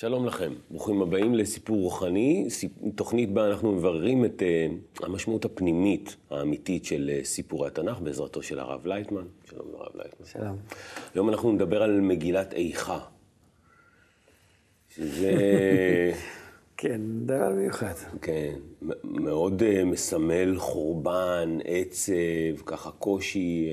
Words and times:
שלום 0.00 0.26
לכם, 0.26 0.52
ברוכים 0.70 1.02
הבאים 1.02 1.34
לסיפור 1.34 1.76
רוחני, 1.76 2.48
תוכנית 2.94 3.32
בה 3.32 3.48
אנחנו 3.48 3.72
מבררים 3.72 4.24
את 4.24 4.42
uh, 4.42 5.04
המשמעות 5.04 5.44
הפנימית 5.44 6.16
האמיתית 6.30 6.84
של 6.84 7.10
uh, 7.10 7.24
סיפורי 7.24 7.68
התנ"ך 7.68 7.98
בעזרתו 8.00 8.42
של 8.42 8.58
הרב 8.58 8.86
לייטמן. 8.86 9.24
שלום 9.44 9.66
לרב 9.72 9.92
לייטמן. 9.94 10.26
שלום. 10.26 10.56
היום 11.14 11.28
אנחנו 11.28 11.52
נדבר 11.52 11.82
על 11.82 12.00
מגילת 12.00 12.52
איכה. 12.52 12.98
שזה... 14.88 15.32
כן, 16.76 17.00
דבר 17.26 17.50
מיוחד. 17.56 17.94
כן, 18.22 18.54
מאוד 19.04 19.62
uh, 19.62 19.84
מסמל 19.84 20.56
חורבן, 20.58 21.58
עצב, 21.64 22.62
ככה 22.66 22.90
קושי 22.90 23.68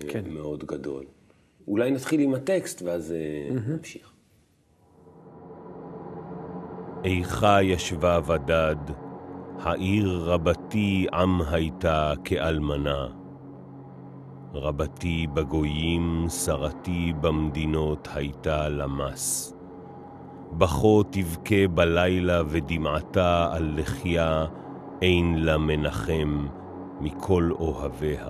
uh, 0.00 0.06
כן. 0.12 0.24
מאוד 0.30 0.64
גדול. 0.64 1.04
אולי 1.68 1.90
נתחיל 1.90 2.20
עם 2.20 2.34
הטקסט 2.34 2.82
ואז 2.82 3.14
uh, 3.14 3.14
mm-hmm. 3.52 3.70
נמשיך. 3.70 4.15
איכה 7.04 7.62
ישבה 7.62 8.18
ודד, 8.26 8.76
העיר 9.62 10.22
רבתי 10.24 11.06
עם 11.12 11.42
הייתה 11.50 12.12
כאלמנה. 12.24 13.06
רבתי 14.54 15.26
בגויים, 15.34 16.26
שרתי 16.28 17.12
במדינות 17.20 18.08
הייתה 18.14 18.68
למס. 18.68 19.54
בכו 20.52 21.02
תבכה 21.02 21.68
בלילה 21.74 22.42
ודמעתה 22.48 23.48
על 23.52 23.72
לחייה, 23.76 24.46
אין 25.02 25.44
לה 25.44 25.58
מנחם 25.58 26.46
מכל 27.00 27.50
אוהביה. 27.58 28.26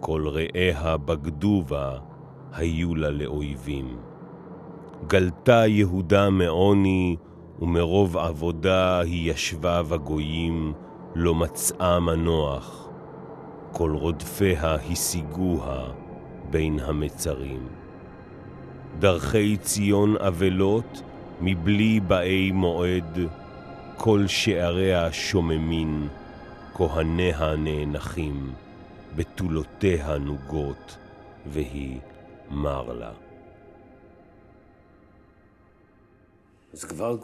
כל 0.00 0.28
רעיה 0.28 0.96
בגדו 0.96 1.62
בה, 1.62 1.98
היו 2.52 2.94
לה 2.94 3.10
לאויבים. 3.10 3.96
גלתה 5.06 5.66
יהודה 5.66 6.30
מעוני, 6.30 7.16
ומרוב 7.62 8.16
עבודה 8.16 9.00
היא 9.00 9.32
ישבה 9.32 9.82
בגויים, 9.82 10.72
לא 11.14 11.34
מצאה 11.34 12.00
מנוח. 12.00 12.88
כל 13.72 13.90
רודפיה 13.90 14.74
השיגוה 14.74 15.84
בין 16.50 16.80
המצרים. 16.80 17.68
דרכי 18.98 19.56
ציון 19.56 20.16
אבלות, 20.16 21.02
מבלי 21.40 22.00
באי 22.00 22.50
מועד, 22.50 23.18
כל 23.96 24.26
שעריה 24.26 25.12
שוממין, 25.12 26.08
כהניה 26.74 27.56
נאנחים, 27.56 28.52
בתולותיה 29.16 30.18
נוגות, 30.18 30.98
והיא 31.46 31.98
מר 32.50 32.92
לה. 32.92 33.27
אז 36.72 36.84
כבר, 36.84 37.16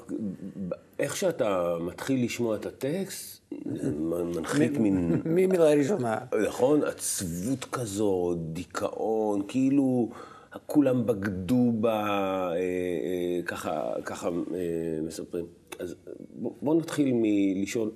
איך 0.98 1.16
שאתה 1.16 1.76
מתחיל 1.80 2.24
לשמוע 2.24 2.56
את 2.56 2.66
הטקסט, 2.66 3.42
מנחית 4.36 4.78
מין... 4.78 5.22
ממילה 5.24 5.74
ראשונה. 5.74 6.18
נכון? 6.48 6.84
עצבות 6.84 7.64
כזאת, 7.64 8.38
דיכאון, 8.52 9.42
כאילו 9.48 10.10
כולם 10.66 11.06
בגדו 11.06 11.72
בה, 11.80 12.02
אה, 12.50 12.56
אה, 12.56 13.42
ככה, 13.46 13.92
ככה 14.04 14.28
אה, 14.28 15.00
מספרים. 15.02 15.46
אז 15.78 15.94
בואו 16.62 16.78
נתחיל 16.78 17.12
מלשאול, 17.14 17.90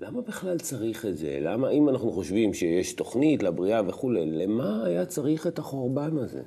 למה 0.00 0.20
בכלל 0.20 0.58
צריך 0.58 1.06
את 1.06 1.16
זה? 1.16 1.38
למה, 1.40 1.70
אם 1.70 1.88
אנחנו 1.88 2.12
חושבים 2.12 2.54
שיש 2.54 2.92
תוכנית 2.92 3.42
לבריאה 3.42 3.80
וכולי, 3.86 4.26
למה 4.26 4.84
היה 4.84 5.06
צריך 5.06 5.46
את 5.46 5.58
החורבן 5.58 6.18
הזה? 6.18 6.40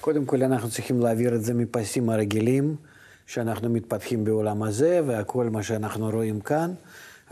קודם 0.00 0.24
כל, 0.24 0.42
אנחנו 0.42 0.70
צריכים 0.70 1.00
להעביר 1.00 1.34
את 1.34 1.42
זה 1.42 1.54
מפסים 1.54 2.10
הרגילים. 2.10 2.76
שאנחנו 3.28 3.68
מתפתחים 3.68 4.24
בעולם 4.24 4.62
הזה, 4.62 5.00
והכל 5.06 5.48
מה 5.50 5.62
שאנחנו 5.62 6.10
רואים 6.10 6.40
כאן, 6.40 6.74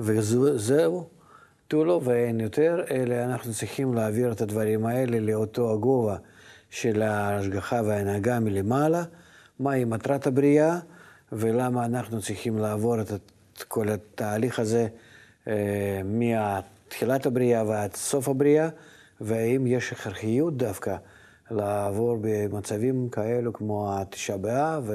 וזהו, 0.00 1.04
תו 1.68 1.84
לו 1.84 2.00
ואין 2.04 2.40
יותר, 2.40 2.84
אלא 2.90 3.14
אנחנו 3.14 3.52
צריכים 3.52 3.94
להעביר 3.94 4.32
את 4.32 4.40
הדברים 4.40 4.86
האלה 4.86 5.20
לאותו 5.20 5.72
הגובה 5.72 6.16
של 6.70 7.02
ההשגחה 7.02 7.80
וההנהגה 7.84 8.40
מלמעלה, 8.40 9.04
מהי 9.60 9.84
מטרת 9.84 10.26
הבריאה, 10.26 10.78
ולמה 11.32 11.84
אנחנו 11.84 12.22
צריכים 12.22 12.58
לעבור 12.58 13.00
את 13.00 13.62
כל 13.68 13.88
התהליך 13.88 14.58
הזה 14.58 14.88
אה, 15.48 16.00
מתחילת 16.04 17.26
הבריאה 17.26 17.64
ועד 17.66 17.94
סוף 17.94 18.28
הבריאה, 18.28 18.68
והאם 19.20 19.66
יש 19.66 19.92
הכרחיות 19.92 20.56
דווקא 20.56 20.96
לעבור 21.50 22.18
במצבים 22.20 23.08
כאלו 23.08 23.52
כמו 23.52 23.98
התשעה 24.00 24.36
באב, 24.36 24.90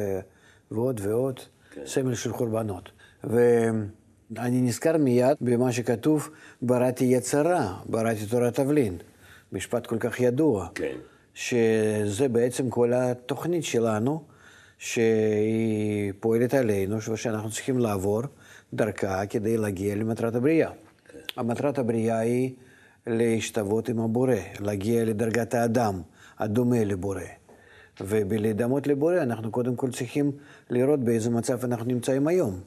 ועוד 0.72 1.02
ועוד, 1.04 1.40
כן. 1.72 1.82
סמל 1.86 2.16
של 2.16 2.32
קורבנות. 2.32 2.92
ואני 3.24 4.62
נזכר 4.62 4.98
מיד 4.98 5.38
במה 5.42 5.72
שכתוב, 5.72 6.30
בראתי 6.62 7.06
יצרה, 7.06 7.80
בראתי 7.86 8.26
תורת 8.26 8.56
תבלין. 8.56 8.98
משפט 9.52 9.88
כל 9.88 9.98
כך 10.00 10.20
ידוע. 10.20 10.68
כן. 10.76 10.96
שזה 11.34 12.28
בעצם 12.28 12.70
כל 12.70 12.94
התוכנית 12.94 13.64
שלנו, 13.64 14.24
שהיא 14.78 16.14
פועלת 16.20 16.54
עלינו, 16.54 16.98
ושאנחנו 17.12 17.52
צריכים 17.52 17.80
לעבור 17.80 18.22
דרכה 18.74 19.26
כדי 19.26 19.58
להגיע 19.58 19.96
למטרת 19.96 20.36
הבריאה. 20.36 20.72
כן. 21.06 21.20
המטרת 21.38 21.78
הבריאה 21.78 22.20
היא 22.20 22.54
להשתוות 23.08 23.90
עם 23.90 24.00
הבורא, 24.00 24.36
להגיע 24.60 25.06
לדרגת 25.06 25.54
האדם, 25.54 26.02
הדומה 26.40 26.84
לבורא. 26.84 27.22
ובלהידמות 28.02 28.88
לבורא 28.88 29.18
אנחנו 29.18 29.52
קודם 29.52 29.76
כל 29.76 29.92
צריכים 29.92 30.32
לראות 30.70 31.00
באיזה 31.00 31.30
מצב 31.30 31.66
אנחנו 31.66 31.86
נמצאים 31.86 32.28
היום. 32.28 32.60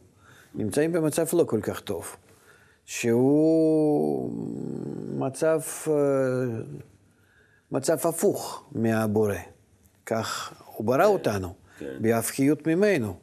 נמצאים 0.55 0.93
במצב 0.93 1.27
לא 1.33 1.45
כל 1.45 1.61
כך 1.63 1.81
טוב, 1.81 2.17
שהוא 2.85 4.31
מצב, 5.19 5.61
אה, 5.89 5.95
מצב 7.73 7.97
הפוך 8.09 8.65
מהבורא. 8.73 9.35
כך 10.07 10.55
הוא 10.77 10.87
ברא 10.87 11.05
אותנו, 11.07 11.55
כן. 11.79 11.87
בהפכיות 12.01 12.67
ממנו. 12.67 13.17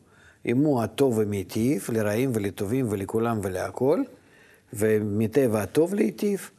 עמו 0.44 0.84
הטוב 0.84 1.18
ומיטיב, 1.18 1.88
לרעים 1.94 2.32
ולטובים 2.34 2.86
ולכולם 2.90 3.40
ולהכול, 3.44 4.04
ומטבע 4.74 5.62
הטוב 5.62 5.94
להיטיב, 5.94 6.50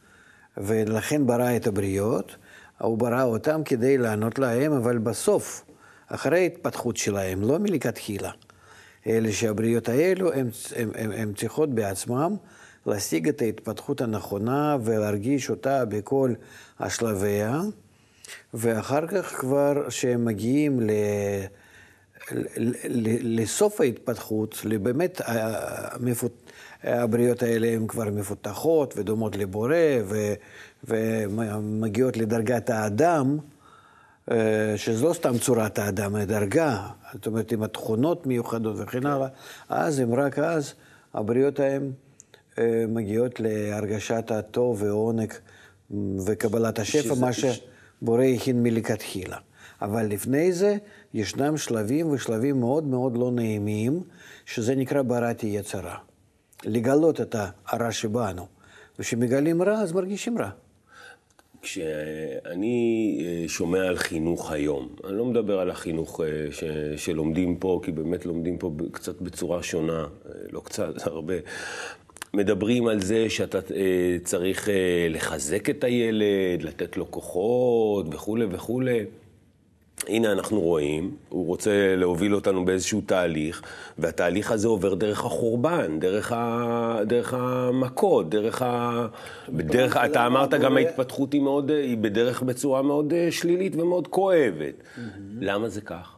ולכן 0.57 1.27
ברא 1.27 1.55
את 1.55 1.67
הבריות, 1.67 2.35
הוא 2.87 2.97
ברא 2.97 3.23
אותם 3.23 3.61
כדי 3.65 3.97
לענות 3.97 4.39
להם, 4.39 4.73
אבל 4.73 4.97
בסוף, 4.97 5.65
אחרי 6.07 6.39
ההתפתחות 6.39 6.97
שלהם, 6.97 7.41
לא 7.41 7.59
מלכתחילה, 7.59 8.31
אלא 9.07 9.31
שהבריות 9.31 9.89
האלו, 9.89 10.31
הן 10.95 11.33
צריכות 11.33 11.69
בעצמם 11.69 12.35
להשיג 12.85 13.27
את 13.27 13.41
ההתפתחות 13.41 14.01
הנכונה 14.01 14.77
ולהרגיש 14.83 15.49
אותה 15.49 15.85
בכל 15.85 16.33
השלביה, 16.79 17.61
ואחר 18.53 19.07
כך 19.07 19.39
כבר, 19.39 19.89
כשהם 19.89 20.25
מגיעים 20.25 20.79
ל... 20.79 20.91
לסוף 23.21 23.81
ההתפתחות, 23.81 24.65
באמת 24.81 25.21
הבריות 26.83 27.43
האלה 27.43 27.67
הן 27.67 27.87
כבר 27.87 28.09
מפותחות 28.09 28.93
ודומות 28.97 29.35
לבורא. 29.35 29.75
ומגיעות 30.83 32.17
לדרגת 32.17 32.69
האדם, 32.69 33.37
אה, 34.31 34.73
שזו 34.75 35.07
לא 35.07 35.13
סתם 35.13 35.37
צורת 35.37 35.79
האדם, 35.79 36.15
הדרגה, 36.15 36.87
זאת 37.13 37.27
אומרת, 37.27 37.51
עם 37.51 37.63
התכונות 37.63 38.27
מיוחדות 38.27 38.75
וכן 38.79 39.05
הלאה, 39.05 39.27
אז 39.69 39.99
הם 39.99 40.13
רק 40.13 40.39
אז, 40.39 40.73
הבריות 41.13 41.59
ההן 41.59 41.91
אה, 42.59 42.85
מגיעות 42.87 43.39
להרגשת 43.39 44.31
הטוב 44.31 44.83
ועונג 44.83 45.33
וקבלת 46.25 46.79
השפע, 46.79 47.15
מה 47.15 47.29
שבורא 47.33 48.23
הכין 48.23 48.63
מלכתחילה. 48.63 49.37
אבל 49.81 50.05
לפני 50.05 50.53
זה 50.53 50.77
ישנם 51.13 51.57
שלבים 51.57 52.11
ושלבים 52.11 52.59
מאוד 52.59 52.83
מאוד 52.83 53.17
לא 53.17 53.31
נעימים, 53.31 54.03
שזה 54.45 54.75
נקרא 54.75 55.01
בראתי 55.01 55.47
יצרה. 55.47 55.97
לגלות 56.65 57.21
את 57.21 57.35
הרע 57.67 57.91
שבנו. 57.91 58.47
וכשמגלים 58.99 59.61
רע, 59.61 59.73
אז 59.73 59.91
מרגישים 59.91 60.37
רע. 60.37 60.49
כשאני 61.63 63.17
אה, 63.25 63.47
שומע 63.47 63.87
על 63.87 63.97
חינוך 63.97 64.51
היום, 64.51 64.89
אני 65.03 65.17
לא 65.17 65.25
מדבר 65.25 65.59
על 65.59 65.69
החינוך 65.69 66.21
אה, 66.21 66.51
ש, 66.51 66.63
שלומדים 66.97 67.55
פה, 67.55 67.79
כי 67.83 67.91
באמת 67.91 68.25
לומדים 68.25 68.57
פה 68.57 68.71
קצת 68.91 69.21
בצורה 69.21 69.63
שונה, 69.63 69.99
אה, 70.25 70.31
לא 70.51 70.59
קצת, 70.59 70.93
הרבה. 71.07 71.33
מדברים 72.33 72.87
על 72.87 72.99
זה 73.01 73.29
שאתה 73.29 73.59
צריך 74.23 74.69
לחזק 75.09 75.69
את 75.69 75.83
הילד, 75.83 76.61
לתת 76.63 76.97
לו 76.97 77.11
כוחות 77.11 78.05
וכולי 78.11 78.45
וכולי. 78.51 79.05
הנה 80.07 80.31
אנחנו 80.31 80.61
רואים, 80.61 81.11
הוא 81.29 81.47
רוצה 81.47 81.95
להוביל 81.95 82.35
אותנו 82.35 82.65
באיזשהו 82.65 83.01
תהליך, 83.05 83.61
והתהליך 83.97 84.51
הזה 84.51 84.67
עובר 84.67 84.93
דרך 84.93 85.25
החורבן, 85.25 85.99
דרך, 85.99 86.31
ה... 86.31 86.99
דרך 87.05 87.33
המכות, 87.33 88.29
דרך 88.29 88.61
ה... 88.61 89.05
בדרך, 89.49 89.97
אתה 89.97 90.25
אמרת 90.25 90.53
גם 90.53 90.77
ההתפתחות 90.77 91.33
היא 91.33 91.41
מאוד, 91.41 91.71
היא 91.71 91.97
בדרך 91.97 92.41
בצורה 92.41 92.81
מאוד 92.81 93.13
אה, 93.13 93.27
שלילית 93.31 93.75
ומאוד 93.75 94.07
כואבת. 94.07 94.73
למה 95.39 95.69
זה 95.69 95.81
כך? 95.81 96.15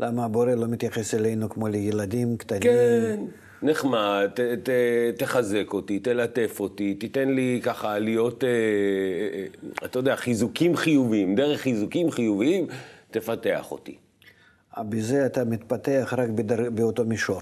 למה 0.00 0.24
הבורא 0.24 0.54
לא 0.54 0.66
מתייחס 0.66 1.14
אלינו 1.14 1.48
כמו 1.48 1.68
לילדים 1.68 2.36
קטנים? 2.36 2.60
כן, 2.62 3.20
נחמד, 3.62 4.28
ת, 4.34 4.40
ת, 4.40 4.70
תחזק 5.16 5.72
אותי, 5.72 5.98
תלטף 5.98 6.60
אותי, 6.60 6.94
תיתן 6.94 7.28
לי 7.28 7.60
ככה 7.62 7.98
להיות, 7.98 8.44
אה, 8.44 8.48
אה, 8.48 9.46
אתה 9.84 9.98
יודע, 9.98 10.16
חיזוקים 10.16 10.76
חיוביים, 10.76 11.34
דרך 11.34 11.60
חיזוקים 11.60 12.10
חיוביים, 12.10 12.66
תפתח 13.10 13.72
אותי. 13.72 13.98
בזה 14.78 15.26
אתה 15.26 15.44
מתפתח 15.44 16.14
רק 16.18 16.28
בדר... 16.28 16.70
באותו 16.70 17.04
מישור. 17.04 17.40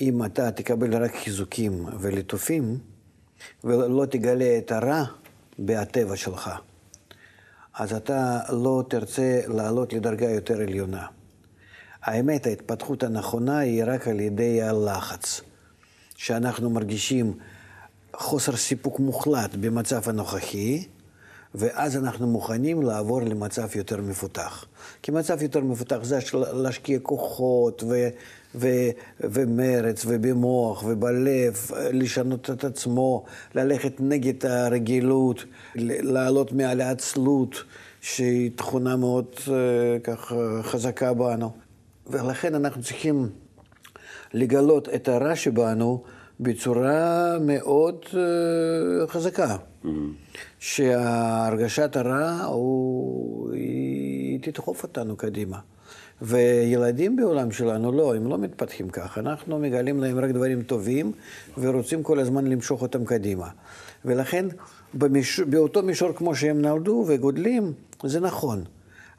אם 0.00 0.24
אתה 0.24 0.50
תקבל 0.50 1.04
רק 1.04 1.16
חיזוקים 1.16 1.86
וליטופים, 2.00 2.78
ולא 3.64 4.06
תגלה 4.06 4.58
את 4.58 4.72
הרע 4.72 5.04
בטבע 5.58 6.16
שלך, 6.16 6.50
אז 7.74 7.92
אתה 7.92 8.40
לא 8.48 8.84
תרצה 8.88 9.40
לעלות 9.46 9.92
לדרגה 9.92 10.30
יותר 10.30 10.60
עליונה. 10.60 11.06
האמת, 12.02 12.46
ההתפתחות 12.46 13.02
הנכונה 13.02 13.58
היא 13.58 13.84
רק 13.86 14.08
על 14.08 14.20
ידי 14.20 14.62
הלחץ. 14.62 15.40
שאנחנו 16.16 16.70
מרגישים 16.70 17.34
חוסר 18.16 18.56
סיפוק 18.56 19.00
מוחלט 19.00 19.54
במצב 19.54 20.08
הנוכחי, 20.08 20.84
ואז 21.54 21.96
אנחנו 21.96 22.26
מוכנים 22.26 22.82
לעבור 22.82 23.22
למצב 23.22 23.68
יותר 23.74 23.96
מפותח. 23.96 24.64
כי 25.02 25.10
מצב 25.10 25.42
יותר 25.42 25.60
מפותח 25.60 25.98
זה 26.02 26.18
להשקיע 26.52 26.98
כוחות 26.98 27.82
ו, 27.88 28.08
ו, 28.54 28.68
ומרץ 29.20 30.04
ובמוח 30.08 30.84
ובלב, 30.86 31.70
לשנות 31.92 32.50
את 32.50 32.64
עצמו, 32.64 33.24
ללכת 33.54 33.92
נגד 34.00 34.46
הרגילות, 34.46 35.44
לעלות 35.74 36.52
מעל 36.52 36.80
העצלות, 36.80 37.64
שהיא 38.00 38.50
תכונה 38.56 38.96
מאוד 38.96 39.26
אה, 39.48 39.98
ככה 40.04 40.34
חזקה 40.62 41.14
בנו. 41.14 41.52
ולכן 42.06 42.54
אנחנו 42.54 42.82
צריכים 42.82 43.28
לגלות 44.34 44.88
את 44.88 45.08
הרע 45.08 45.36
שבנו 45.36 46.02
בצורה 46.40 47.36
מאוד 47.40 48.04
חזקה. 49.08 49.56
שהרגשת 50.58 51.96
הרע 51.96 52.44
הוא, 52.44 53.52
היא 53.52 54.38
תדחוף 54.42 54.82
אותנו 54.82 55.16
קדימה. 55.16 55.58
וילדים 56.22 57.16
בעולם 57.16 57.50
שלנו 57.50 57.92
לא, 57.92 58.14
הם 58.14 58.28
לא 58.28 58.38
מתפתחים 58.38 58.88
ככה. 58.88 59.20
אנחנו 59.20 59.58
מגלים 59.58 60.00
להם 60.00 60.18
רק 60.18 60.30
דברים 60.30 60.62
טובים 60.62 61.12
ורוצים 61.58 62.02
כל 62.02 62.18
הזמן 62.18 62.46
למשוך 62.46 62.82
אותם 62.82 63.04
קדימה. 63.04 63.48
ולכן 64.04 64.46
במש... 64.94 65.40
באותו 65.40 65.82
מישור 65.82 66.12
כמו 66.12 66.34
שהם 66.34 66.62
נולדו 66.62 67.04
וגודלים, 67.08 67.72
זה 68.04 68.20
נכון. 68.20 68.64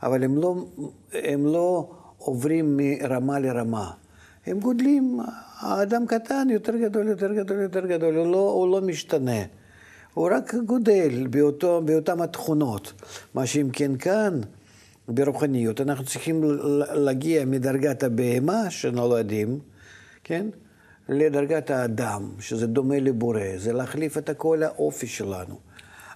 אבל 0.04 0.24
הם 0.24 0.38
לא, 0.38 0.66
הם 1.14 1.46
לא 1.46 1.90
עוברים 2.18 2.78
מרמה 2.78 3.40
לרמה. 3.40 3.92
הם 4.46 4.60
גודלים, 4.60 5.20
האדם 5.60 6.06
קטן 6.08 6.48
יותר 6.50 6.78
גדול, 6.78 7.08
יותר 7.08 7.34
גדול, 7.34 7.60
יותר 7.62 7.86
גדול, 7.86 8.16
הוא 8.16 8.32
לא, 8.32 8.52
הוא 8.52 8.72
לא 8.72 8.82
משתנה. 8.82 9.42
הוא 10.14 10.30
רק 10.32 10.56
גודל 10.66 11.28
באותו, 11.28 11.82
באותן 11.86 12.22
התכונות. 12.22 12.94
מה 13.34 13.46
שאם 13.46 13.70
כן 13.74 13.98
כאן, 13.98 14.42
ברוחניות, 15.08 15.82
אנחנו 15.82 16.06
צריכים 16.06 16.42
להגיע 16.94 17.46
מדרגת 17.46 18.04
הבהמה 18.04 18.70
שנולדים, 18.70 19.60
כן? 20.24 20.48
לדרגת 21.10 21.70
האדם, 21.70 22.30
שזה 22.40 22.68
דומה 22.68 23.00
לבורא, 23.00 23.42
זה 23.58 23.74
להחליף 23.74 24.18
את 24.18 24.30
כל 24.38 24.64
האופי 24.64 25.08
שלנו. 25.08 25.56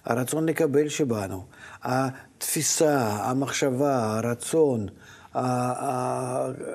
הרצון 0.04 0.48
לקבל 0.48 0.88
שבנו, 0.88 1.44
התפיסה, 1.82 2.98
המחשבה, 3.00 4.18
הרצון, 4.18 4.86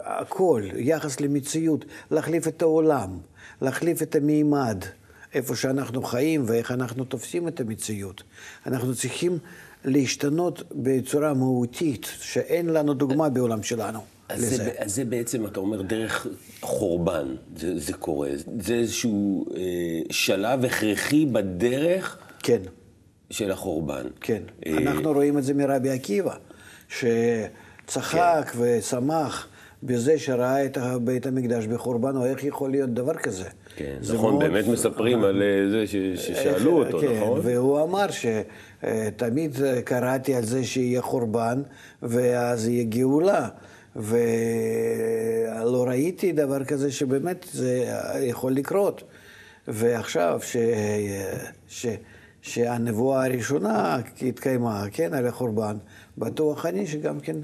הכל, 0.04 0.64
יחס 0.75 1.20
למציאות, 1.20 1.86
להחליף 2.12 2.48
את 2.48 2.62
העולם, 2.62 3.10
להחליף 3.62 4.02
את 4.02 4.16
המימד, 4.16 4.84
איפה 5.34 5.56
שאנחנו 5.56 6.04
חיים 6.04 6.44
ואיך 6.48 6.72
אנחנו 6.72 7.04
תופסים 7.04 7.48
את 7.48 7.60
המציאות. 7.60 8.24
אנחנו 8.66 8.96
צריכים 8.96 9.38
להשתנות 9.86 10.64
בצורה 10.72 11.34
מהותית, 11.34 12.12
שאין 12.20 12.70
לנו 12.70 12.94
דוגמה 12.94 13.30
בעולם 13.30 13.64
שלנו. 13.64 14.00
אז 14.30 14.42
זה, 14.42 14.72
אז 14.78 14.96
זה 14.96 15.06
בעצם, 15.06 15.46
אתה 15.46 15.60
אומר, 15.60 15.82
דרך 15.82 16.28
חורבן 16.62 17.36
זה, 17.56 17.80
זה 17.80 17.94
קורה. 17.94 18.30
זה 18.60 18.74
איזשהו 18.74 19.46
אה, 19.56 19.62
שלב 20.12 20.66
הכרחי 20.66 21.26
בדרך 21.26 22.18
כן. 22.44 22.62
של 23.30 23.52
החורבן. 23.52 24.08
כן. 24.22 24.42
אה... 24.66 24.78
אנחנו 24.78 25.12
רואים 25.12 25.38
את 25.38 25.44
זה 25.44 25.54
מרבי 25.54 25.90
עקיבא, 25.90 26.36
ש... 26.90 27.06
צחק 27.88 28.52
כן. 28.52 28.60
ושמח 28.62 29.48
בזה 29.86 30.20
שראה 30.20 30.66
את 30.66 30.78
בית 31.02 31.26
המקדש 31.26 31.68
בחורבן, 31.68 32.16
או 32.16 32.26
איך 32.26 32.44
יכול 32.44 32.72
להיות 32.72 32.90
דבר 32.90 33.14
כזה. 33.14 33.50
כן, 33.76 33.96
נכון, 34.14 34.34
מאוד... 34.34 34.44
באמת 34.44 34.68
מספרים 34.68 35.24
על 35.24 35.44
אה, 35.44 35.70
זה 35.72 35.88
ש... 35.88 35.96
ששאלו 36.16 36.84
אותו, 36.84 37.00
כן, 37.00 37.18
נכון? 37.22 37.40
והוא 37.44 37.84
אמר 37.84 38.06
שתמיד 38.12 39.58
קראתי 39.86 40.36
על 40.36 40.44
זה 40.44 40.64
שיהיה 40.64 41.02
חורבן, 41.02 41.62
ואז 42.02 42.68
יהיה 42.68 42.84
גאולה. 42.84 43.48
ולא 43.96 45.86
ראיתי 45.88 46.32
דבר 46.32 46.64
כזה 46.64 46.92
שבאמת 46.92 47.46
זה 47.52 47.86
יכול 48.22 48.52
לקרות. 48.52 49.04
ועכשיו 49.68 50.40
ש... 50.44 50.58
ש... 51.68 51.86
שהנבואה 52.42 53.26
הראשונה 53.26 54.00
התקיימה, 54.22 54.86
כן, 54.92 55.14
על 55.14 55.28
החורבן, 55.28 55.78
בטוח 56.18 56.66
אני 56.66 56.88
שגם 56.88 57.20
כן 57.20 57.36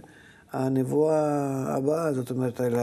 הנבואה 0.54 1.64
הבאה, 1.68 2.14
זאת 2.14 2.32
אומרת, 2.32 2.62
על 2.62 2.76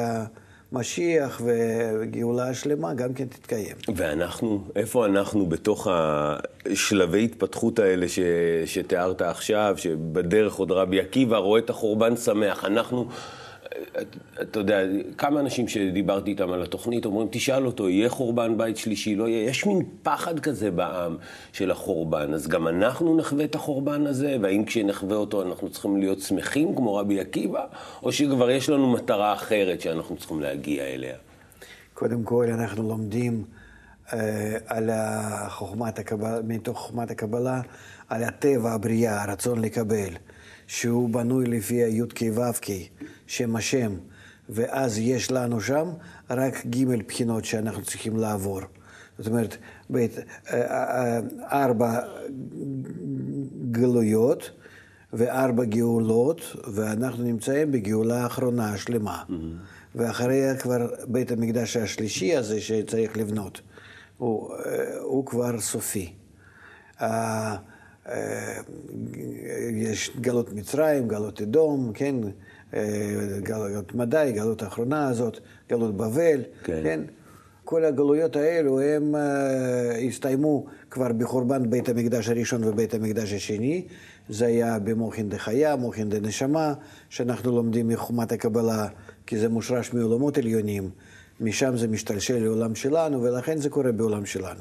המשיח 0.73 1.43
וגאולה 1.45 2.49
השלמה, 2.49 2.95
גם 2.95 3.15
כן 3.15 3.25
תתקיים. 3.25 3.77
ואנחנו, 3.95 4.65
איפה 4.77 5.07
אנחנו 5.07 5.47
בתוך 5.47 5.89
השלבי 5.91 7.25
התפתחות 7.25 7.79
האלה 7.79 8.09
ש, 8.09 8.19
שתיארת 8.67 9.23
עכשיו, 9.23 9.75
שבדרך 9.77 10.55
עוד 10.55 10.71
רבי 10.71 11.01
עקיבא 11.01 11.37
רואה 11.37 11.61
את 11.61 11.71
החורבן 11.71 12.17
שמח, 12.17 12.65
אנחנו... 12.65 13.09
אתה 14.43 14.59
יודע, 14.59 14.81
כמה 15.19 15.41
אנשים 15.41 15.69
שדיברתי 15.69 16.31
איתם 16.31 16.53
על 16.53 16.63
התוכנית 16.63 17.05
אומרים, 17.05 17.29
תשאל 17.31 17.67
אותו, 17.67 17.89
יהיה 17.89 18.09
חורבן 18.09 18.59
בית 18.59 18.77
שלישי, 18.77 19.15
לא 19.15 19.29
יהיה? 19.29 19.51
יש 19.51 19.67
מין 19.67 19.83
פחד 20.03 20.41
כזה 20.41 20.71
בעם 20.71 21.17
של 21.53 21.71
החורבן, 21.71 22.35
אז 22.35 22.49
גם 22.49 22.69
אנחנו 22.69 23.17
נחווה 23.17 23.45
את 23.45 23.55
החורבן 23.55 24.07
הזה, 24.07 24.37
והאם 24.43 24.65
כשנחווה 24.65 25.17
אותו 25.17 25.43
אנחנו 25.43 25.71
צריכים 25.71 25.97
להיות 25.97 26.21
שמחים 26.21 26.75
כמו 26.75 26.95
רבי 26.95 27.21
עקיבא, 27.21 27.65
או 28.03 28.13
שכבר 28.13 28.51
יש 28.51 28.69
לנו 28.69 28.93
מטרה 28.93 29.33
אחרת 29.33 29.81
שאנחנו 29.81 30.17
צריכים 30.17 30.41
להגיע 30.41 30.85
אליה? 30.85 31.17
קודם 31.95 32.23
כל, 32.23 32.47
אנחנו 32.51 32.89
לומדים 32.89 33.45
אה, 34.13 34.57
על 34.67 34.91
חוכמת 35.49 35.99
הקבלה, 35.99 36.39
מתוך 36.45 36.79
חוכמת 36.79 37.11
הקבלה, 37.11 37.61
על 38.09 38.23
הטבע, 38.23 38.73
הבריאה, 38.73 39.23
הרצון 39.23 39.61
לקבל. 39.61 40.11
שהוא 40.67 41.11
בנוי 41.11 41.47
לפי 41.47 41.75
הי"ק 41.75 42.21
ו"ק, 42.35 42.67
שם 43.27 43.57
השם, 43.57 43.93
ואז 44.49 44.99
יש 44.99 45.31
לנו 45.31 45.61
שם 45.61 45.89
רק 46.31 46.67
ג' 46.67 47.07
בחינות 47.07 47.45
שאנחנו 47.45 47.83
צריכים 47.83 48.17
לעבור. 48.17 48.61
זאת 49.19 49.27
אומרת, 49.27 49.57
בית, 49.91 50.19
אה, 50.19 50.23
אה, 50.53 51.21
ארבע 51.53 52.01
גלויות 53.71 54.51
וארבע 55.13 55.65
גאולות, 55.65 56.57
ואנחנו 56.73 57.25
נמצאים 57.25 57.73
בגאולה 57.73 58.23
האחרונה, 58.23 58.73
השלמה. 58.73 59.23
Mm-hmm. 59.29 59.33
ואחריה 59.95 60.57
כבר 60.57 60.87
בית 61.09 61.31
המקדש 61.31 61.77
השלישי 61.77 62.37
הזה 62.37 62.61
שצריך 62.61 63.17
לבנות, 63.17 63.61
הוא, 64.19 64.55
אה, 64.55 64.99
הוא 65.01 65.27
כבר 65.27 65.61
סופי. 65.61 66.13
אה, 67.01 67.57
יש 69.73 70.11
גלות 70.21 70.53
מצרים, 70.53 71.09
גלות 71.09 71.43
אדום, 71.43 71.93
כן, 71.95 72.15
אה, 72.25 72.31
גלות 73.43 73.95
מדי, 73.95 74.33
גלות 74.35 74.63
האחרונה 74.63 75.09
הזאת, 75.09 75.39
גלות 75.71 75.97
בבל, 75.97 76.41
כן. 76.65 76.81
כן? 76.85 77.01
כל 77.67 77.85
הגלויות 77.85 78.37
האלו 78.37 78.81
הם 78.81 79.15
uh, 79.15 79.19
הסתיימו 80.09 80.67
כבר 80.91 81.13
בחורבן 81.13 81.71
בית 81.71 81.89
המקדש 81.89 82.29
הראשון 82.29 82.65
ובית 82.65 82.95
המקדש 82.95 83.33
השני. 83.33 83.85
זה 84.29 84.47
היה 84.47 84.79
במוחין 84.79 85.29
דחיה, 85.29 85.77
מוחין 85.77 86.09
דנשמה, 86.09 86.75
שאנחנו 87.11 87.53
לומדים 87.53 87.89
מחומת 87.89 88.33
הקבלה, 88.33 88.87
כי 89.27 89.39
זה 89.39 89.49
מושרש 89.49 89.93
מעולמות 89.93 90.39
עליונים. 90.39 90.91
משם 91.41 91.77
זה 91.77 91.89
משתלשל 91.89 92.39
לעולם 92.39 92.75
שלנו, 92.75 93.23
ולכן 93.23 93.57
זה 93.57 93.71
קורה 93.71 93.93
בעולם 93.93 94.27
שלנו. 94.27 94.61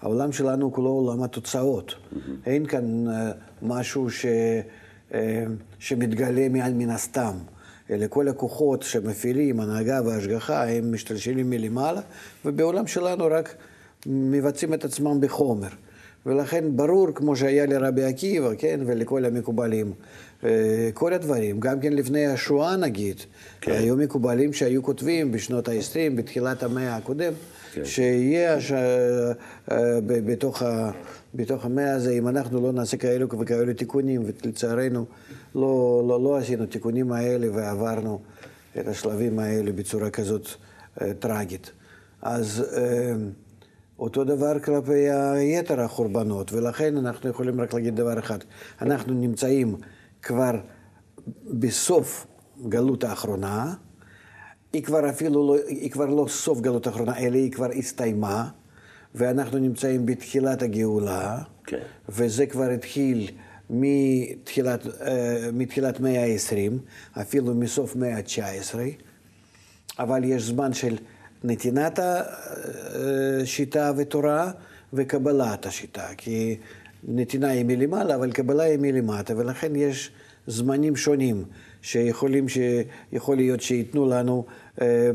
העולם 0.00 0.32
שלנו 0.32 0.72
כולו 0.72 0.90
עולם 0.90 1.22
התוצאות. 1.22 1.94
Mm-hmm. 1.94 2.18
אין 2.46 2.66
כאן 2.66 3.06
uh, 3.08 3.10
משהו 3.62 4.10
ש, 4.10 4.26
uh, 5.10 5.14
שמתגלה 5.78 6.48
מעל 6.48 6.72
מן 6.72 6.90
הסתם. 6.90 7.34
אלא 7.90 8.06
כל 8.10 8.28
הכוחות 8.28 8.82
שמפעילים, 8.82 9.60
הנהגה 9.60 10.00
והשגחה, 10.04 10.68
הם 10.68 10.92
משתלשלים 10.92 11.50
מלמעלה, 11.50 12.00
ובעולם 12.44 12.86
שלנו 12.86 13.26
רק 13.30 13.54
מבצעים 14.06 14.74
את 14.74 14.84
עצמם 14.84 15.20
בחומר. 15.20 15.68
ולכן 16.26 16.64
ברור, 16.76 17.08
כמו 17.14 17.36
שהיה 17.36 17.66
לרבי 17.66 18.04
עקיבא, 18.04 18.50
כן, 18.58 18.80
ולכל 18.86 19.24
המקובלים, 19.24 19.92
כל 20.94 21.12
הדברים, 21.12 21.60
גם 21.60 21.80
כן 21.80 21.92
לפני 21.92 22.26
השואה 22.26 22.76
נגיד, 22.76 23.20
כן. 23.60 23.72
היו 23.72 23.96
מקובלים 23.96 24.52
שהיו 24.52 24.82
כותבים 24.82 25.32
בשנות 25.32 25.68
ה-20, 25.68 26.16
בתחילת 26.16 26.62
המאה 26.62 26.96
הקודם, 26.96 27.32
כן. 27.72 27.84
שיהיה 27.84 28.60
ש... 28.60 28.72
אה, 28.72 29.98
בתוך, 30.06 30.62
ה... 30.62 30.90
בתוך 31.34 31.64
המאה 31.64 31.94
הזה, 31.94 32.12
אם 32.12 32.28
אנחנו 32.28 32.60
לא 32.60 32.72
נעשה 32.72 32.96
כאלו 32.96 33.38
וכאלו 33.38 33.74
תיקונים, 33.74 34.22
ולצערנו 34.24 35.04
לא, 35.54 36.04
לא, 36.08 36.24
לא 36.24 36.36
עשינו 36.36 36.66
תיקונים 36.66 37.12
האלה 37.12 37.46
ועברנו 37.52 38.20
את 38.80 38.88
השלבים 38.88 39.38
האלה 39.38 39.72
בצורה 39.72 40.10
כזאת 40.10 40.48
אה, 41.02 41.14
טרגית. 41.18 41.70
אז 42.22 42.64
אה, 42.76 43.14
אותו 43.98 44.24
דבר 44.24 44.58
כלפי 44.58 45.06
יתר 45.40 45.80
החורבנות, 45.80 46.52
ולכן 46.52 46.96
אנחנו 46.96 47.30
יכולים 47.30 47.60
רק 47.60 47.74
להגיד 47.74 47.96
דבר 47.96 48.18
אחד, 48.18 48.38
אנחנו 48.80 49.14
נמצאים 49.14 49.76
כבר 50.26 50.60
בסוף 51.46 52.26
גלות 52.68 53.04
האחרונה, 53.04 53.74
היא 54.72 54.82
כבר 54.82 55.10
אפילו 55.10 55.46
לא, 55.46 55.56
היא 55.68 55.90
כבר 55.90 56.06
לא 56.06 56.26
סוף 56.28 56.60
גלות 56.60 56.86
האחרונה, 56.86 57.18
אלא 57.18 57.36
היא 57.36 57.52
כבר 57.52 57.70
הסתיימה, 57.78 58.48
ואנחנו 59.14 59.58
נמצאים 59.58 60.06
בתחילת 60.06 60.62
הגאולה, 60.62 61.38
כן. 61.66 61.78
וזה 62.08 62.46
כבר 62.46 62.70
התחיל 62.70 63.30
מתחילת, 63.70 64.86
אה, 64.86 65.48
מתחילת 65.52 66.00
מאה 66.00 66.24
ה-20, 66.24 66.72
אפילו 67.20 67.54
מסוף 67.54 67.96
מאה 67.96 68.16
ה-19, 68.16 68.74
אבל 69.98 70.24
יש 70.24 70.42
זמן 70.42 70.72
של 70.72 70.96
נתינת 71.44 71.98
השיטה 72.02 73.92
ותורה 73.96 74.50
וקבלת 74.92 75.66
השיטה, 75.66 76.06
כי 76.16 76.56
נתינה 77.04 77.48
היא 77.48 77.64
מלמעלה, 77.64 78.14
אבל 78.14 78.32
קבלה 78.32 78.62
היא 78.62 78.78
מלמטה, 78.78 79.36
ולכן 79.36 79.76
יש 79.76 80.10
זמנים 80.46 80.96
שונים 80.96 81.44
שיכולים, 81.82 82.46
שיכול 82.48 83.36
להיות 83.36 83.60
שייתנו 83.60 84.06
לנו, 84.06 84.44
אה, 84.80 85.10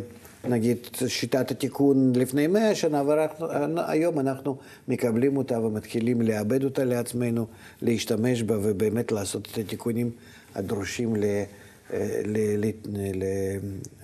נגיד, 0.48 0.78
שיטת 1.08 1.52
התיקון 1.52 2.14
לפני 2.16 2.48
מאה 2.48 2.76
שנה, 2.76 3.04
והיום 3.06 4.20
אנחנו 4.20 4.58
מקבלים 4.88 5.38
אותה 5.38 5.60
ומתחילים 5.60 6.22
לאבד 6.22 6.64
אותה 6.64 6.84
לעצמנו, 6.84 7.48
להשתמש 7.82 8.44
בה 8.44 8.58
ובאמת 8.62 9.12
לעשות 9.12 9.48
את 9.52 9.58
התיקונים 9.58 10.12
הדרושים 10.56 11.16
אה, 11.16 11.44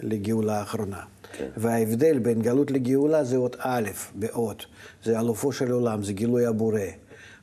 לגאולה 0.02 0.60
האחרונה. 0.60 1.00
כן. 1.38 1.48
וההבדל 1.58 2.20
בין 2.20 2.42
גלות 2.42 2.72
לגאולה 2.72 3.24
זה 3.24 3.38
עוד 3.38 3.56
א', 3.60 3.90
באות, 4.16 4.66
זה 5.04 5.20
אלופו 5.20 5.52
של 5.52 5.72
עולם, 5.72 6.04
זה 6.04 6.14
גילוי 6.14 6.46
הבורא. 6.46 6.80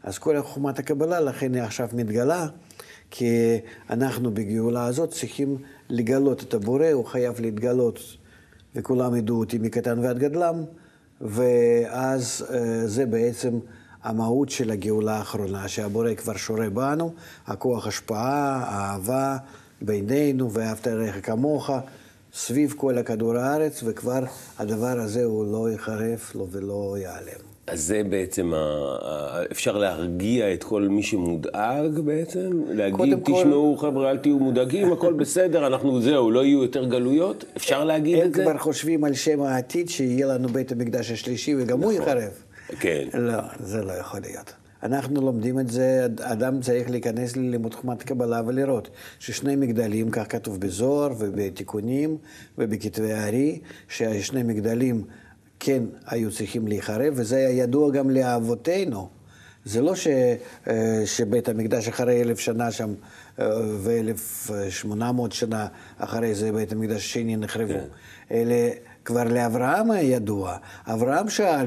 אז 0.05 0.19
כל 0.19 0.43
חוכמת 0.43 0.79
הקבלה, 0.79 1.21
לכן 1.21 1.55
היא 1.55 1.63
עכשיו 1.63 1.89
מתגלה, 1.93 2.47
כי 3.11 3.59
אנחנו 3.91 4.35
בגאולה 4.35 4.85
הזאת 4.85 5.11
צריכים 5.11 5.57
לגלות 5.89 6.43
את 6.43 6.55
הבורא, 6.55 6.91
הוא 6.93 7.05
חייב 7.05 7.41
להתגלות, 7.41 8.01
וכולם 8.75 9.17
ידעו 9.17 9.39
אותי 9.39 9.59
מקטן 9.59 9.99
ועד 9.99 10.19
גדלם, 10.19 10.65
ואז 11.21 12.47
אה, 12.51 12.87
זה 12.87 13.07
בעצם 13.07 13.59
המהות 14.03 14.51
של 14.51 14.71
הגאולה 14.71 15.17
האחרונה, 15.17 15.69
שהבורא 15.69 16.15
כבר 16.15 16.37
שורה 16.37 16.71
בנו, 16.71 17.15
הכוח 17.47 17.87
השפעה, 17.87 18.65
האהבה 18.67 19.37
בינינו, 19.83 20.53
ואהבת 20.53 20.87
עליך 20.87 21.27
כמוך. 21.27 21.71
סביב 22.35 22.75
כל 22.77 22.99
הכדור 22.99 23.37
הארץ, 23.37 23.83
וכבר 23.87 24.25
הדבר 24.59 25.01
הזה 25.01 25.25
הוא 25.25 25.53
לא 25.53 25.71
ייחרף 25.71 26.35
לו 26.35 26.49
ולא 26.51 26.97
ייעלם. 26.99 27.54
אז 27.67 27.83
זה 27.83 28.03
בעצם, 28.09 28.53
אפשר 29.53 29.79
להרגיע 29.79 30.55
את 30.55 30.65
כל 30.65 30.83
מי 30.83 31.03
שמודאג 31.03 31.99
בעצם? 31.99 32.51
להגיד, 32.69 33.19
תשמעו 33.25 33.77
כל... 33.79 33.87
חבר'ה, 33.87 34.11
אל 34.11 34.19
תהיו 34.19 34.39
מודאגים, 34.39 34.93
הכל 34.93 35.13
בסדר, 35.23 35.67
אנחנו 35.67 36.01
זהו, 36.03 36.31
לא 36.31 36.45
יהיו 36.45 36.63
יותר 36.63 36.85
גלויות? 36.85 37.45
אפשר 37.57 37.85
להגיד 37.85 38.19
את 38.19 38.35
זה? 38.35 38.43
הם 38.43 38.49
כבר 38.49 38.59
חושבים 38.59 39.05
על 39.05 39.15
שם 39.15 39.43
העתיד, 39.43 39.89
שיהיה 39.89 40.27
לנו 40.27 40.49
בית 40.49 40.73
המקדש 40.73 41.11
השלישי 41.11 41.55
וגם 41.55 41.79
נכון. 41.79 41.83
הוא 41.83 41.93
ייחרב. 41.93 42.33
כן. 42.81 43.09
לא, 43.15 43.41
זה 43.61 43.83
לא 43.83 43.93
יכול 43.93 44.21
להיות. 44.21 44.53
אנחנו 44.83 45.21
לומדים 45.21 45.61
את 45.61 45.71
זה, 45.71 46.07
אדם 46.21 46.61
צריך 46.61 46.91
להיכנס 46.91 47.37
ללימוד 47.37 47.75
חוכמת 47.75 48.03
קבלה 48.03 48.43
ולראות 48.47 48.89
ששני 49.19 49.57
מגדלים, 49.57 50.11
כך 50.11 50.25
כתוב 50.29 50.61
בזוהר 50.61 51.13
ובתיקונים 51.19 52.17
ובכתבי 52.59 53.13
הארי, 53.13 53.61
שהשני 53.89 54.43
מגדלים 54.43 55.05
כן 55.65 55.83
היו 56.07 56.31
צריכים 56.31 56.69
להיחרב, 56.69 57.13
וזה 57.17 57.37
היה 57.37 57.51
ידוע 57.51 57.91
גם 57.91 58.11
לאבותינו. 58.11 59.09
זה 59.65 59.81
לא 59.81 59.95
ש, 59.95 60.07
אה, 60.69 61.03
שבית 61.05 61.49
המקדש 61.49 61.89
אחרי 61.89 62.23
אלף 62.23 62.39
שנה 62.39 62.71
שם, 62.71 62.95
אה, 63.39 63.49
ואלף 63.79 64.51
שמונה 64.69 65.13
מאות 65.13 65.33
שנה 65.33 65.67
אחרי 65.99 66.35
זה 66.35 66.53
בית 66.53 66.73
המקדש 66.73 66.97
השני 66.97 67.37
נחרבו. 67.37 67.73
כן. 67.73 67.85
אלה 68.31 68.71
כבר 69.05 69.25
לאברהם 69.25 69.91
היה 69.91 70.17
ידוע. 70.17 70.57
אברהם 70.87 71.29
שאל 71.29 71.67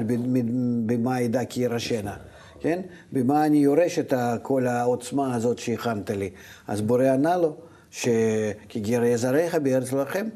במה 0.86 1.20
ידע 1.20 1.44
כי 1.44 1.60
ירשנה. 1.60 2.16
כן? 2.60 2.80
במה 3.12 3.46
אני 3.46 3.58
יורש 3.58 3.98
את 3.98 4.12
כל 4.42 4.66
העוצמה 4.66 5.34
הזאת 5.34 5.58
שהכנת 5.58 6.10
לי? 6.10 6.30
אז 6.66 6.80
בורא 6.80 7.04
ענה 7.04 7.36
לו, 7.36 7.56
שכי 7.90 8.80
גרי 8.80 9.16
זרעך 9.16 9.54
בארץ 9.54 9.92
לכם, 9.92 10.28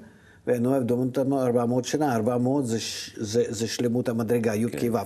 ואינו 0.46 0.70
אוהב 0.70 0.82
דומם 0.82 1.06
אותנו 1.06 1.42
400 1.42 1.84
שנה, 1.84 2.16
400 2.16 2.66
זה, 2.66 2.78
זה, 3.16 3.44
זה 3.48 3.66
שלמות 3.66 4.08
המדרגה, 4.08 4.54
י' 4.54 4.70
כן. 4.70 4.94
ו' 4.94 4.98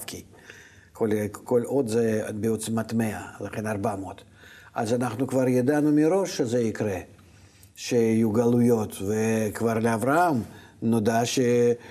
כל, 0.93 1.11
כל 1.33 1.62
עוד 1.62 1.88
זה 1.88 2.23
בעוצמת 2.35 2.93
100, 2.93 3.21
לכן 3.40 3.66
400. 3.66 4.23
אז 4.75 4.93
אנחנו 4.93 5.26
כבר 5.26 5.49
ידענו 5.49 5.93
מראש 5.93 6.37
שזה 6.37 6.61
יקרה, 6.61 6.99
שיהיו 7.76 8.33
גלויות, 8.33 8.97
וכבר 9.02 9.78
לאברהם 9.78 10.43
נודע 10.83 11.21
ש... 11.25 11.38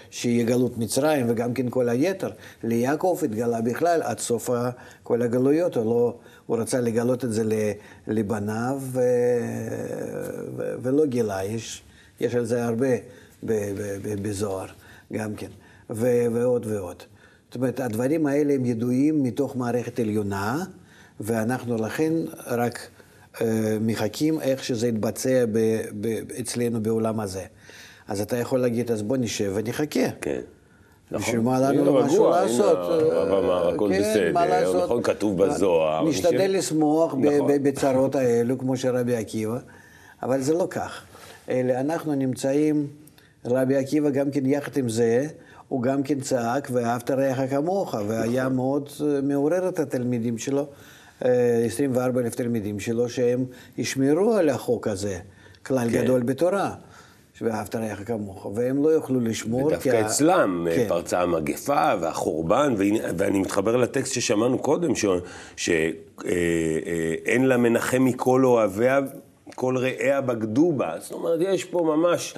שיהיה 0.09 0.45
גלות 0.45 0.77
מצרים 0.77 1.25
וגם 1.29 1.53
כן 1.53 1.69
כל 1.69 1.89
היתר. 1.89 2.31
ליעקב 2.63 3.19
התגלה 3.23 3.61
בכלל 3.61 4.01
עד 4.03 4.19
סוף 4.19 4.49
כל 5.03 5.21
הגלויות, 5.21 5.75
הוא, 5.75 5.85
לא... 5.85 6.17
הוא 6.45 6.57
רצה 6.57 6.81
לגלות 6.81 7.25
את 7.25 7.33
זה 7.33 7.43
לבניו 8.07 8.77
ו... 8.81 8.99
ו... 10.57 10.75
ולא 10.81 11.05
גילה, 11.05 11.43
יש, 11.43 11.83
יש 12.19 12.35
על 12.35 12.45
זה 12.45 12.65
הרבה. 12.65 12.95
בזוהר 14.21 14.67
גם 15.13 15.35
כן, 15.35 15.49
ו... 15.89 16.07
ועוד 16.33 16.65
ועוד. 16.65 17.03
זאת 17.45 17.55
אומרת, 17.55 17.79
הדברים 17.79 18.25
האלה 18.25 18.53
הם 18.53 18.65
ידועים 18.65 19.23
מתוך 19.23 19.55
מערכת 19.55 19.99
עליונה, 19.99 20.63
ואנחנו 21.19 21.75
לכן 21.75 22.13
רק 22.47 22.87
אה, 23.41 23.77
מחכים 23.81 24.41
איך 24.41 24.63
שזה 24.63 24.87
יתבצע 24.87 25.45
ב... 25.51 25.81
ב... 26.01 26.07
אצלנו 26.39 26.83
בעולם 26.83 27.19
הזה. 27.19 27.43
אז 28.07 28.21
אתה 28.21 28.37
יכול 28.37 28.59
להגיד, 28.59 28.91
אז 28.91 29.01
בוא 29.01 29.17
נשב 29.17 29.51
ונחכה. 29.55 30.09
כן. 30.21 30.41
בשביל 31.11 31.39
מה 31.39 31.59
לנו 31.59 31.93
משהו 31.93 32.29
לעשות? 32.29 32.77
הרב 32.77 33.43
אמר, 33.43 33.75
הכל 33.75 33.89
כן, 33.93 33.99
בסדר, 33.99 34.83
נכון, 34.83 35.03
כתוב 35.03 35.43
בזוהר. 35.43 36.09
נשתדל 36.09 36.57
לשמוח 36.57 37.15
נכון. 37.15 37.51
בצרות 37.63 38.15
האלו, 38.15 38.57
כמו 38.57 38.77
שרבי 38.77 39.15
עקיבא, 39.15 39.57
אבל 40.23 40.41
זה 40.41 40.53
לא 40.53 40.67
כך. 40.69 41.03
אנחנו 41.49 42.15
נמצאים, 42.15 42.87
רבי 43.45 43.75
עקיבא 43.75 44.09
גם 44.09 44.31
כן 44.31 44.45
יחד 44.45 44.77
עם 44.77 44.89
זה, 44.89 45.27
הוא 45.67 45.81
גם 45.81 46.03
כן 46.03 46.19
צעק, 46.19 46.67
ואהבת 46.71 47.11
רעך 47.11 47.49
כמוך, 47.49 47.95
והיה 48.07 48.43
נכון. 48.43 48.55
מאוד 48.55 48.89
אה, 49.03 49.21
מעורר 49.21 49.69
את 49.69 49.79
התלמידים 49.79 50.37
שלו, 50.37 50.67
24 51.21 52.19
אה, 52.19 52.25
אלף 52.25 52.35
תלמידים 52.35 52.79
שלו, 52.79 53.09
שהם 53.09 53.45
ישמרו 53.77 54.33
על 54.33 54.49
החוק 54.49 54.87
הזה, 54.87 55.19
כלל 55.65 55.89
כן. 55.91 56.03
גדול 56.03 56.23
בתורה. 56.23 56.75
ואהבת 57.41 57.75
רעך 57.75 58.07
כמוך, 58.07 58.51
והם 58.55 58.83
לא 58.83 58.89
יוכלו 58.89 59.19
לשמור. 59.19 59.65
ודווקא 59.65 59.91
כי... 59.91 60.05
אצלם 60.05 60.67
כן. 60.75 60.85
פרצה 60.87 61.21
המגפה 61.21 61.93
והחורבן, 62.01 62.73
ואני 63.17 63.39
מתחבר 63.39 63.77
לטקסט 63.77 64.13
ששמענו 64.13 64.59
קודם, 64.59 64.95
שאין 64.95 65.93
אה, 66.25 66.31
אה, 67.27 67.37
לה 67.37 67.57
מנחם 67.57 68.05
מכל 68.05 68.45
אוהביה, 68.45 68.99
כל 69.55 69.77
רעיה 69.77 70.21
בגדו 70.21 70.71
בה. 70.71 70.93
זאת 70.99 71.11
אומרת, 71.11 71.39
יש 71.41 71.63
פה 71.63 71.95
ממש... 71.95 72.35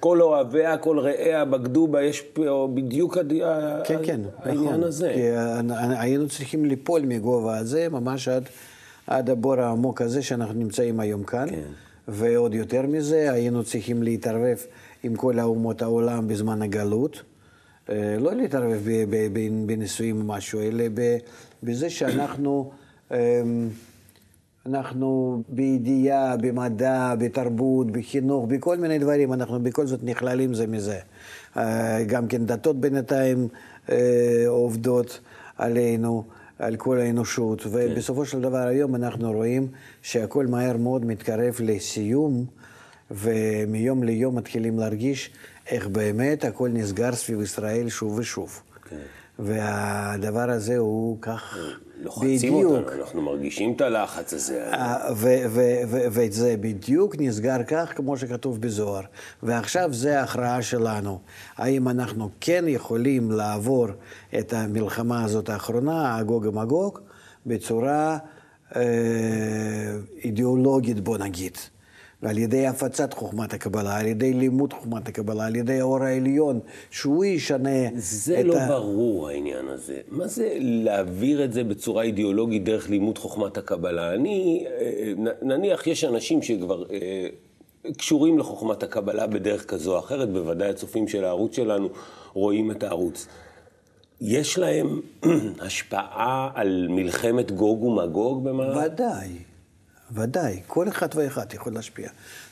כל 0.00 0.22
אוהביה, 0.22 0.78
כל 0.78 0.98
רעיה 0.98 1.44
בגדו 1.44 1.86
בה, 1.86 2.02
יש 2.02 2.20
פה 2.20 2.68
בדיוק 2.74 3.18
כן, 3.84 3.96
כן, 4.04 4.20
העניין 4.38 4.68
נכון. 4.68 4.82
הזה. 4.82 5.12
כי 5.14 5.22
היינו 5.98 6.28
צריכים 6.28 6.64
ליפול 6.64 7.02
מגובה 7.02 7.58
הזה, 7.58 7.88
ממש 7.88 8.28
עד, 8.28 8.44
עד 9.06 9.30
הבור 9.30 9.60
העמוק 9.60 10.02
הזה 10.02 10.22
שאנחנו 10.22 10.54
נמצאים 10.54 11.00
היום 11.00 11.24
כאן. 11.24 11.50
כן. 11.50 11.60
ועוד 12.08 12.54
יותר 12.54 12.82
מזה, 12.82 13.32
היינו 13.32 13.64
צריכים 13.64 14.02
להתערבב 14.02 14.56
עם 15.02 15.16
כל 15.16 15.38
האומות 15.38 15.82
העולם 15.82 16.28
בזמן 16.28 16.62
הגלות. 16.62 17.22
אה, 17.90 18.16
לא 18.20 18.34
להתערבב 18.34 19.10
בנישואים 19.66 20.18
או 20.20 20.24
משהו, 20.24 20.60
אלא 20.60 20.84
בזה 21.62 21.90
שאנחנו 21.90 22.70
אמ, 23.10 23.16
אנחנו 24.66 25.42
בידיעה, 25.48 26.36
במדע, 26.36 27.14
בתרבות, 27.18 27.90
בחינוך, 27.90 28.46
בכל 28.48 28.76
מיני 28.76 28.98
דברים, 28.98 29.32
אנחנו 29.32 29.62
בכל 29.62 29.86
זאת 29.86 30.00
נכללים 30.02 30.54
זה 30.54 30.66
מזה. 30.66 30.98
אה, 31.56 32.04
גם 32.06 32.28
כן 32.28 32.46
דתות 32.46 32.80
בינתיים 32.80 33.48
אה, 33.90 34.44
עובדות 34.48 35.20
עלינו. 35.58 36.24
על 36.58 36.76
כל 36.76 36.98
האנושות, 36.98 37.62
ובסופו 37.66 38.26
של 38.26 38.40
דבר 38.40 38.66
היום 38.66 38.94
אנחנו 38.94 39.32
רואים 39.32 39.68
שהכל 40.02 40.46
מהר 40.46 40.76
מאוד 40.76 41.04
מתקרב 41.06 41.54
לסיום, 41.60 42.44
ומיום 43.10 44.02
ליום 44.02 44.36
מתחילים 44.36 44.78
להרגיש 44.78 45.30
איך 45.66 45.86
באמת 45.86 46.44
הכל 46.44 46.68
נסגר 46.68 47.14
סביב 47.14 47.40
ישראל 47.40 47.88
שוב 47.88 48.18
ושוב. 48.18 48.62
כן. 48.90 48.96
והדבר 49.38 50.50
הזה 50.50 50.76
הוא 50.76 51.18
כך 51.20 51.56
לוחצים 52.02 52.54
בדיוק. 52.54 52.72
אותנו, 52.72 53.02
אנחנו 53.02 53.22
מרגישים 53.22 53.72
את 53.72 53.80
הלחץ 53.80 54.32
הזה. 54.32 54.72
אה, 54.72 55.10
וזה 56.10 56.54
בדיוק 56.60 57.16
נסגר 57.18 57.62
כך 57.62 57.92
כמו 57.96 58.16
שכתוב 58.16 58.60
בזוהר. 58.60 59.02
ועכשיו 59.42 59.92
זה 59.92 60.20
ההכרעה 60.20 60.62
שלנו. 60.62 61.18
האם 61.56 61.88
אנחנו 61.88 62.28
כן 62.40 62.64
יכולים 62.68 63.30
לעבור 63.30 63.86
את 64.38 64.52
המלחמה 64.52 65.24
הזאת 65.24 65.48
האחרונה, 65.48 66.16
הגוג 66.16 66.46
ומגוג, 66.46 66.98
בצורה 67.46 68.18
אה, 68.76 68.82
אידיאולוגית, 70.24 71.00
בוא 71.00 71.18
נגיד. 71.18 71.58
ועל 72.24 72.38
ידי 72.38 72.66
הפצת 72.66 73.14
חוכמת 73.14 73.54
הקבלה, 73.54 73.96
על 73.96 74.06
ידי 74.06 74.32
לימוד 74.32 74.72
חוכמת 74.72 75.08
הקבלה, 75.08 75.46
על 75.46 75.56
ידי 75.56 75.80
האור 75.80 76.02
העליון, 76.02 76.60
שהוא 76.90 77.24
ישנה 77.24 77.88
זה 77.94 78.40
את 78.40 78.44
לא 78.44 78.58
ה... 78.58 78.68
ברור 78.68 79.28
העניין 79.28 79.68
הזה. 79.68 80.00
מה 80.08 80.26
זה 80.26 80.56
להעביר 80.60 81.44
את 81.44 81.52
זה 81.52 81.64
בצורה 81.64 82.02
אידיאולוגית 82.02 82.64
דרך 82.64 82.90
לימוד 82.90 83.18
חוכמת 83.18 83.56
הקבלה? 83.56 84.14
אני, 84.14 84.66
אה, 84.66 85.12
נניח 85.42 85.86
יש 85.86 86.04
אנשים 86.04 86.42
שכבר 86.42 86.84
אה, 86.92 87.26
קשורים 87.96 88.38
לחוכמת 88.38 88.82
הקבלה 88.82 89.26
בדרך 89.26 89.64
כזו 89.64 89.94
או 89.94 89.98
אחרת, 89.98 90.32
בוודאי 90.32 90.68
הצופים 90.68 91.08
של 91.08 91.24
הערוץ 91.24 91.56
שלנו 91.56 91.88
רואים 92.32 92.70
את 92.70 92.82
הערוץ. 92.82 93.26
יש 94.20 94.58
להם 94.58 95.00
השפעה 95.66 96.50
על 96.54 96.86
מלחמת 96.90 97.52
גוג 97.52 97.82
ומגוג 97.82 98.44
במה? 98.44 98.84
ודאי. 98.86 99.28
ודאי, 100.14 100.60
כל 100.66 100.88
אחד 100.88 101.08
ואחד 101.14 101.54
יכול 101.54 101.72
להשפיע. 101.72 102.08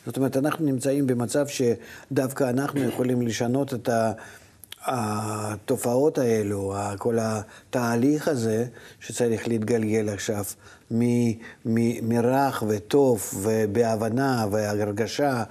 זאת 0.06 0.16
אומרת, 0.16 0.36
אנחנו 0.36 0.66
נמצאים 0.66 1.06
במצב 1.06 1.46
שדווקא 1.46 2.50
אנחנו 2.50 2.80
יכולים 2.80 3.22
לשנות 3.22 3.74
את 3.74 3.88
התופעות 4.84 6.18
האלו, 6.18 6.74
כל 6.98 7.18
התהליך 7.20 8.28
הזה 8.28 8.64
שצריך 9.00 9.48
להתגלגל 9.48 10.08
עכשיו 10.08 10.44
מרך 12.02 12.64
וטוב 12.68 13.30
ובהבנה 13.42 14.46
והרגשה, 14.50 15.42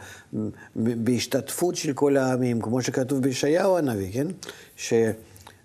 בהשתתפות 0.75 1.75
של 1.75 1.93
כל 1.93 2.17
העמים, 2.17 2.61
כמו 2.61 2.81
שכתוב 2.81 3.21
בישעיהו 3.21 3.77
הנביא, 3.77 4.13
כן? 4.13 4.27
ש... 4.75 4.93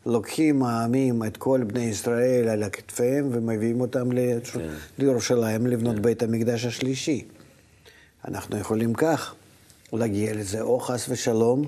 לוקחים 0.07 0.63
העמים 0.63 1.25
את 1.25 1.37
כל 1.37 1.61
בני 1.67 1.85
ישראל 1.85 2.49
על 2.49 2.63
הכתפיהם 2.63 3.29
ומביאים 3.33 3.81
אותם 3.81 4.11
כן. 4.53 4.61
לירושלים 4.99 5.67
לבנות 5.67 5.97
כן. 5.97 6.03
בית 6.03 6.23
המקדש 6.23 6.65
השלישי. 6.65 7.25
אנחנו 8.29 8.59
יכולים 8.59 8.95
כך 8.95 9.35
להגיע 9.93 10.35
לזה, 10.35 10.61
או 10.61 10.81
חס 10.81 11.07
ושלום 11.09 11.65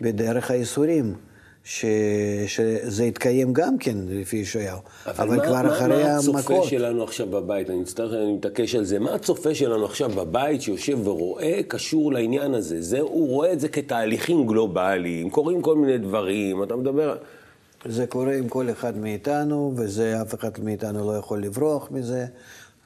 בדרך 0.00 0.50
הייסורים. 0.50 1.14
ש... 1.64 1.84
שזה 2.46 3.04
יתקיים 3.04 3.52
גם 3.52 3.78
כן, 3.78 3.96
לפי 4.08 4.36
ישעיהו. 4.36 4.78
אבל, 5.06 5.24
אבל 5.24 5.36
מה, 5.36 5.44
כבר 5.44 5.62
מה, 5.62 5.72
אחרי 5.72 6.04
המכות. 6.04 6.34
מה 6.34 6.40
הצופה 6.40 6.68
שלנו 6.68 7.02
עכשיו 7.02 7.26
בבית, 7.26 7.70
אני 7.70 7.76
מצטער, 7.76 8.22
אני 8.22 8.32
מתעקש 8.32 8.74
על 8.74 8.84
זה, 8.84 8.98
מה 8.98 9.14
הצופה 9.14 9.54
שלנו 9.54 9.84
עכשיו 9.84 10.10
בבית 10.10 10.62
שיושב 10.62 11.06
ורואה 11.06 11.60
קשור 11.68 12.12
לעניין 12.12 12.54
הזה? 12.54 12.82
זה, 12.82 13.00
הוא 13.00 13.28
רואה 13.28 13.52
את 13.52 13.60
זה 13.60 13.68
כתהליכים 13.68 14.46
גלובליים, 14.46 15.30
קורים 15.30 15.62
כל 15.62 15.76
מיני 15.76 15.98
דברים, 15.98 16.62
אתה 16.62 16.76
מדבר... 16.76 17.16
זה 17.88 18.06
קורה 18.06 18.34
עם 18.34 18.48
כל 18.48 18.70
אחד 18.70 18.96
מאיתנו, 18.96 19.72
וזה, 19.76 20.22
אף 20.22 20.34
אחד 20.34 20.50
מאיתנו 20.62 21.12
לא 21.12 21.16
יכול 21.16 21.42
לברוח 21.42 21.90
מזה. 21.90 22.26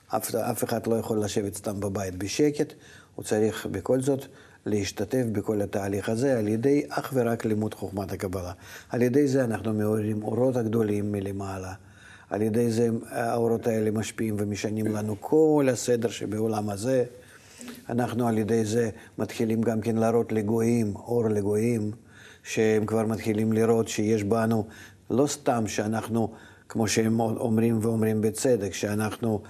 אף, 0.09 0.35
אף 0.35 0.65
אחד 0.65 0.87
לא 0.87 0.95
יכול 0.95 1.25
לשבת 1.25 1.55
סתם 1.55 1.81
בבית 1.81 2.17
בשקט, 2.17 2.73
הוא 3.15 3.25
צריך 3.25 3.67
בכל 3.67 4.01
זאת 4.01 4.25
להשתתף 4.67 5.25
בכל 5.33 5.63
התהליך 5.63 6.09
הזה 6.09 6.39
על 6.39 6.49
ידי 6.49 6.83
אך 6.89 7.11
ורק 7.15 7.45
לימוד 7.45 7.75
חוכמת 7.75 8.13
הקבלה. 8.13 8.53
על 8.91 9.03
ידי 9.03 9.29
זה 9.29 9.45
אנחנו 9.45 9.75
מעוררים 9.75 10.23
אורות 10.23 10.57
הגדולים 10.57 11.13
מלמעלה. 11.13 11.73
על 12.31 12.43
ידי 12.43 12.71
זה 12.71 12.89
האורות 13.11 13.67
האלה 13.67 13.91
משפיעים 13.91 14.37
ומשנים 14.39 14.87
לנו 14.87 15.17
כל 15.21 15.69
הסדר 15.73 16.09
שבעולם 16.09 16.71
הזה. 16.71 17.05
אנחנו 17.89 18.29
על 18.29 18.39
ידי 18.39 18.65
זה 18.65 18.91
מתחילים 19.19 19.63
גם 19.63 19.81
כן 19.81 19.97
להראות 19.97 20.33
לגויים, 20.33 20.97
אור 20.97 21.29
לגויים. 21.29 21.93
שהם 22.47 22.87
כבר 22.87 23.07
מתחילים 23.07 23.53
לראות 23.53 23.89
שיש 23.89 24.25
בנו, 24.25 24.67
לא 25.11 25.27
סתם 25.27 25.67
שאנחנו, 25.67 26.33
כמו 26.69 26.89
שהם 26.89 27.21
אומרים 27.21 27.79
ואומרים 27.83 28.21
בצדק, 28.21 28.75
שאנחנו 28.75 29.43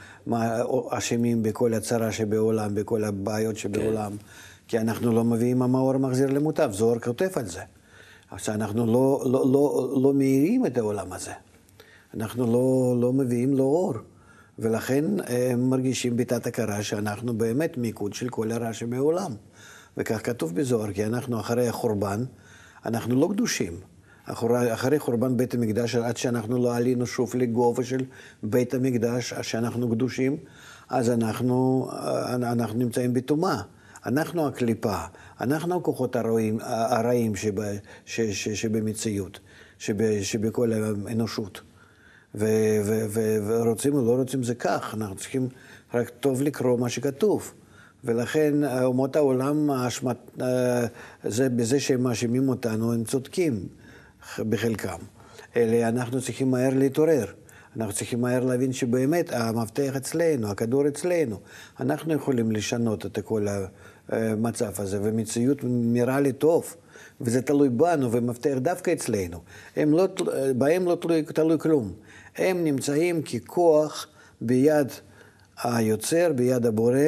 אשמים 0.91 1.43
בכל 1.43 1.75
הצרה 1.75 2.13
שבעולם, 2.13 2.75
בכל 2.75 3.05
הבעיות 3.05 3.57
שבעולם, 3.57 4.11
כן. 4.11 4.25
כי 4.69 4.79
אנחנו 4.79 5.13
לא 5.13 5.25
מביאים 5.25 5.63
המאור 5.63 5.99
מחזיר 5.99 6.31
למוטב, 6.31 6.71
זוהר 6.73 6.99
כותב 6.99 7.29
על 7.37 7.47
זה. 7.47 7.61
אז 8.31 8.49
אנחנו 8.49 8.87
לא, 8.87 9.25
לא, 9.27 9.53
לא, 9.53 9.95
לא 10.03 10.15
מאירים 10.15 10.67
את 10.67 10.79
העולם 10.79 11.13
הזה. 11.13 11.33
אנחנו 12.15 12.47
לא, 12.47 12.97
לא 13.01 13.13
מביאים 13.13 13.57
לו 13.57 13.65
אור. 13.65 13.95
ולכן 14.59 15.05
הם 15.27 15.71
מרגישים 15.71 16.17
בתת 16.17 16.47
הכרה 16.47 16.83
שאנחנו 16.83 17.39
באמת 17.39 17.79
מיקוד 17.79 18.15
של 18.15 18.29
כל 18.29 18.53
הרע 18.53 18.73
שבעולם. 18.73 19.33
וכך 19.97 20.27
כתוב 20.27 20.55
בזוהר, 20.55 20.93
כי 20.93 21.05
אנחנו 21.05 21.41
אחרי 21.41 21.69
החורבן, 21.69 22.25
אנחנו 22.87 23.21
לא 23.21 23.29
קדושים. 23.33 23.73
אחרי, 24.25 24.75
אחרי 24.75 24.99
חורבן 24.99 25.37
בית 25.37 25.55
המקדש, 25.55 25.95
עד 25.95 26.17
שאנחנו 26.17 26.63
לא 26.63 26.77
עלינו 26.77 27.07
שוב 27.07 27.37
לגובה 27.37 27.85
של 27.85 28.05
בית 28.43 28.75
המקדש, 28.75 29.33
עד 29.33 29.45
שאנחנו 29.45 29.91
קדושים, 29.91 30.37
אז 30.89 31.11
אנחנו, 31.11 31.89
אנחנו 32.35 32.79
נמצאים 32.79 33.13
בטומאה. 33.13 33.63
אנחנו 34.07 34.47
הקליפה, 34.47 34.97
אנחנו 35.41 35.77
הכוחות 35.77 36.17
הרעים, 36.17 36.59
הרעים 36.63 37.37
שב, 37.37 37.55
ש, 38.05 38.21
ש, 38.21 38.49
שבמציאות, 38.49 39.41
שב, 39.79 40.23
שבכל 40.23 40.73
האנושות. 40.73 41.61
ו, 42.35 42.45
ו, 42.85 43.07
ו, 43.09 43.39
ורוצים 43.47 43.95
או 43.95 44.05
לא 44.05 44.17
רוצים 44.17 44.43
זה 44.43 44.55
כך, 44.55 44.95
אנחנו 44.95 45.17
צריכים 45.17 45.49
רק 45.95 46.09
טוב 46.09 46.43
לקרוא 46.43 46.79
מה 46.79 46.89
שכתוב. 46.89 47.53
ולכן 48.07 48.65
אה, 48.65 48.85
אומות 48.85 49.17
העולם, 49.17 49.71
האשמת, 49.71 50.17
אה, 50.41 50.87
זה, 51.25 51.49
בזה 51.49 51.81
שהם 51.81 52.03
מאשימים 52.03 52.49
אותנו, 52.49 52.93
הם 52.93 53.05
צודקים 53.05 53.67
בחלקם. 54.39 54.99
אלא 55.57 55.89
אנחנו 55.89 56.23
צריכים 56.23 56.51
מהר 56.51 56.75
להתעורר. 56.75 57.27
אנחנו 57.77 57.93
צריכים 57.93 58.21
מהר 58.21 58.45
להבין 58.45 58.73
שבאמת 58.73 59.33
המפתח 59.33 59.97
אצלנו, 59.97 60.51
הכדור 60.51 60.89
אצלנו. 60.89 61.41
אנחנו 61.81 62.15
יכולים 62.15 62.53
לשנות 62.53 63.07
את 63.07 63.19
כל 63.25 63.47
המצב 64.09 64.73
הזה, 64.79 64.99
ומציאות 65.03 65.59
נראה 65.65 66.21
לי 66.21 66.33
טוב, 66.33 66.77
וזה 67.21 67.43
תלוי 67.43 67.69
בנו, 67.69 68.13
ומפתח 68.13 68.55
דווקא 68.57 68.93
אצלנו. 68.93 69.41
הם 69.77 69.93
לא, 69.93 70.09
בהם 70.57 70.85
לא 70.85 70.99
תלוי, 71.01 71.23
תלוי 71.23 71.59
כלום. 71.59 71.93
הם 72.37 72.65
נמצאים 72.65 73.23
ככוח 73.23 74.07
ביד 74.41 74.89
היוצר, 75.63 76.33
ביד 76.37 76.67
הבורא, 76.67 76.99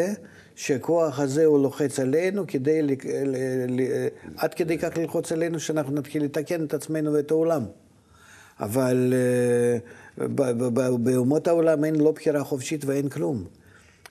שהכוח 0.59 1.21
הזה 1.21 1.44
הוא 1.44 1.62
לוחץ 1.62 2.01
עלינו 2.01 2.47
כדי, 2.47 2.83
ל, 2.83 2.90
ל, 3.27 3.37
ל, 3.68 4.09
עד 4.37 4.55
כדי 4.55 4.79
כך 4.79 4.97
ללחוץ 4.97 5.33
עלינו 5.33 5.61
שאנחנו 5.61 5.94
נתחיל 5.94 6.25
לתקן 6.25 6.64
את 6.64 6.75
עצמנו 6.75 7.12
ואת 7.12 7.31
העולם. 7.31 7.62
אבל 8.61 9.14
uh, 10.18 10.23
באומות 11.03 11.49
העולם 11.49 11.85
אין 11.85 11.94
לא 11.94 12.12
בחירה 12.12 12.44
חופשית 12.44 12.85
ואין 12.85 13.09
כלום. 13.09 13.44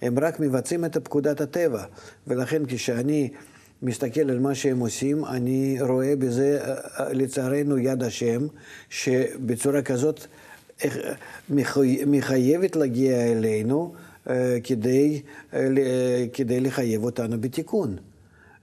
הם 0.02 0.20
רק 0.20 0.40
מבצעים 0.40 0.86
את 0.86 0.98
פקודת 0.98 1.42
הטבע, 1.42 1.84
ולכן 2.28 2.66
כשאני 2.68 3.30
מסתכל 3.82 4.30
על 4.30 4.40
מה 4.40 4.56
שהם 4.56 4.80
עושים, 4.80 5.26
אני 5.26 5.78
רואה 5.82 6.16
בזה, 6.16 6.60
אה, 6.62 6.74
אה, 7.00 7.14
לצערנו, 7.14 7.78
יד 7.78 8.04
השם, 8.04 8.48
שבצורה 8.90 9.82
כזאת 9.82 10.26
מחייבת 12.06 12.76
להגיע 12.76 13.32
אלינו. 13.32 13.94
אה, 14.30 14.58
כדי, 14.64 15.22
אה, 15.54 15.60
אה, 15.60 16.26
כדי 16.34 16.60
לחייב 16.60 17.04
אותנו 17.04 17.42
בתיקון. 17.42 17.96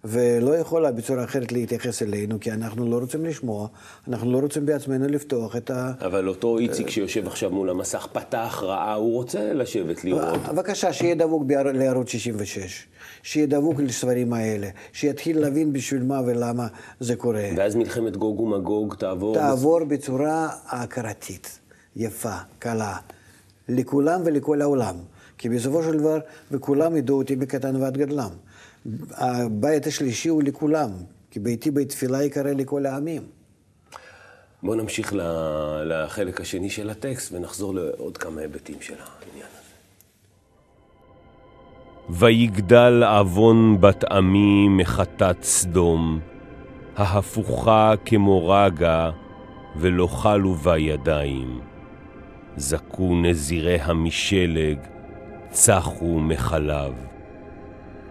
ולא 0.05 0.57
יכולה 0.57 0.93
בצורה 0.93 1.25
אחרת 1.25 1.53
להתייחס 1.53 2.03
אלינו, 2.03 2.41
כי 2.41 2.53
אנחנו 2.53 2.91
לא 2.91 2.99
רוצים 2.99 3.25
לשמוע, 3.25 3.69
אנחנו 4.09 4.33
לא 4.33 4.39
רוצים 4.39 4.67
בעצמנו 4.67 5.09
לפתוח 5.09 5.57
את 5.57 5.71
ה... 5.71 5.93
אבל 6.01 6.29
אותו 6.29 6.59
איציק 6.59 6.91
שיושב 6.91 7.27
עכשיו 7.27 7.51
מול 7.51 7.71
המסך 7.71 8.09
פתח 8.13 8.61
רעה, 8.63 8.95
הוא 8.95 9.15
רוצה 9.15 9.53
לשבת 9.53 10.05
לראות. 10.05 10.41
בבקשה, 10.53 10.93
שיהיה 10.93 11.15
דבוק 11.15 11.43
לערוץ 11.75 12.09
66, 12.09 12.87
שיהיה 13.23 13.47
דבוק 13.47 13.81
לספרים 13.81 14.33
האלה, 14.33 14.69
שיתחיל 14.93 15.41
להבין 15.41 15.73
בשביל 15.73 16.03
מה 16.03 16.21
ולמה 16.27 16.67
זה 17.01 17.17
קורה. 17.17 17.49
ואז 17.57 17.75
מלחמת 17.75 18.17
גוג 18.17 18.41
ומגוג 18.41 18.95
תעבור... 18.95 19.35
תעבור 19.35 19.85
בצורה 19.85 20.49
הכרתית, 20.67 21.59
יפה, 21.97 22.37
קלה, 22.59 22.97
לכולם 23.69 24.21
ולכל 24.25 24.63
העולם. 24.63 24.95
כי 25.39 25.49
בסופו 25.49 25.83
של 25.83 25.99
דבר, 25.99 26.19
וכולם 26.51 26.97
ידעו 26.97 27.19
אותי 27.19 27.37
מקטן 27.37 27.77
ועד 27.77 27.97
גדלם. 27.97 28.31
הבית 29.11 29.87
השלישי 29.87 30.29
הוא 30.29 30.43
לכולם, 30.43 30.91
כי 31.31 31.41
ביתי 31.41 31.71
בית 31.71 31.89
תפילה 31.89 32.23
יקרא 32.23 32.53
לכל 32.53 32.87
העמים. 32.87 33.23
בואו 34.63 34.75
נמשיך 34.77 35.13
לחלק 35.85 36.41
השני 36.41 36.71
של 36.71 36.91
הטקסט 36.91 37.33
ונחזור 37.33 37.75
לעוד 37.75 38.19
כמה 38.19 38.41
היבטים 38.41 38.77
של 38.81 38.95
העניין 38.95 39.47
הזה. 39.47 39.75
ויגדל 42.11 43.05
עוון 43.05 43.81
בת 43.81 44.05
עמי 44.05 44.69
מחטאת 44.69 45.43
סדום, 45.43 46.21
ההפוכה 46.97 47.95
כמו 48.05 48.49
רגע, 48.49 49.11
ולא 49.77 50.07
חלו 50.07 50.55
בה 50.55 50.79
ידיים. 50.79 51.61
זכו 52.57 53.15
נזיריה 53.15 53.93
משלג, 53.93 54.79
צחו 55.55 56.21
מחלב. 56.21 56.93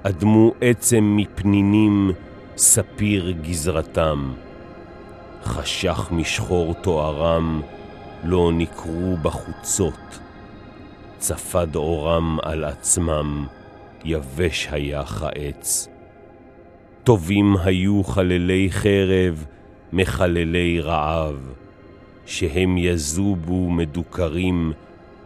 אדמו 0.04 0.52
עצם 0.62 1.14
מפנינים, 1.18 2.12
ספיר 2.58 3.32
גזרתם. 3.32 4.34
חשך 5.44 6.08
משחור 6.12 6.74
תוארם, 6.74 7.62
לא 8.24 8.52
נקרו 8.54 9.18
בחוצות. 9.22 10.20
צפד 11.18 11.76
אורם 11.76 12.38
על 12.44 12.64
עצמם, 12.64 13.48
יבש 14.06 14.68
היה 14.72 15.06
כעץ. 15.06 15.88
טובים 17.04 17.56
היו 17.64 18.04
חללי 18.04 18.68
חרב, 18.72 19.46
מחללי 19.94 20.80
רעב, 20.80 21.54
שהם 22.26 22.78
יזובו 22.78 23.70
מדוכרים 23.70 24.74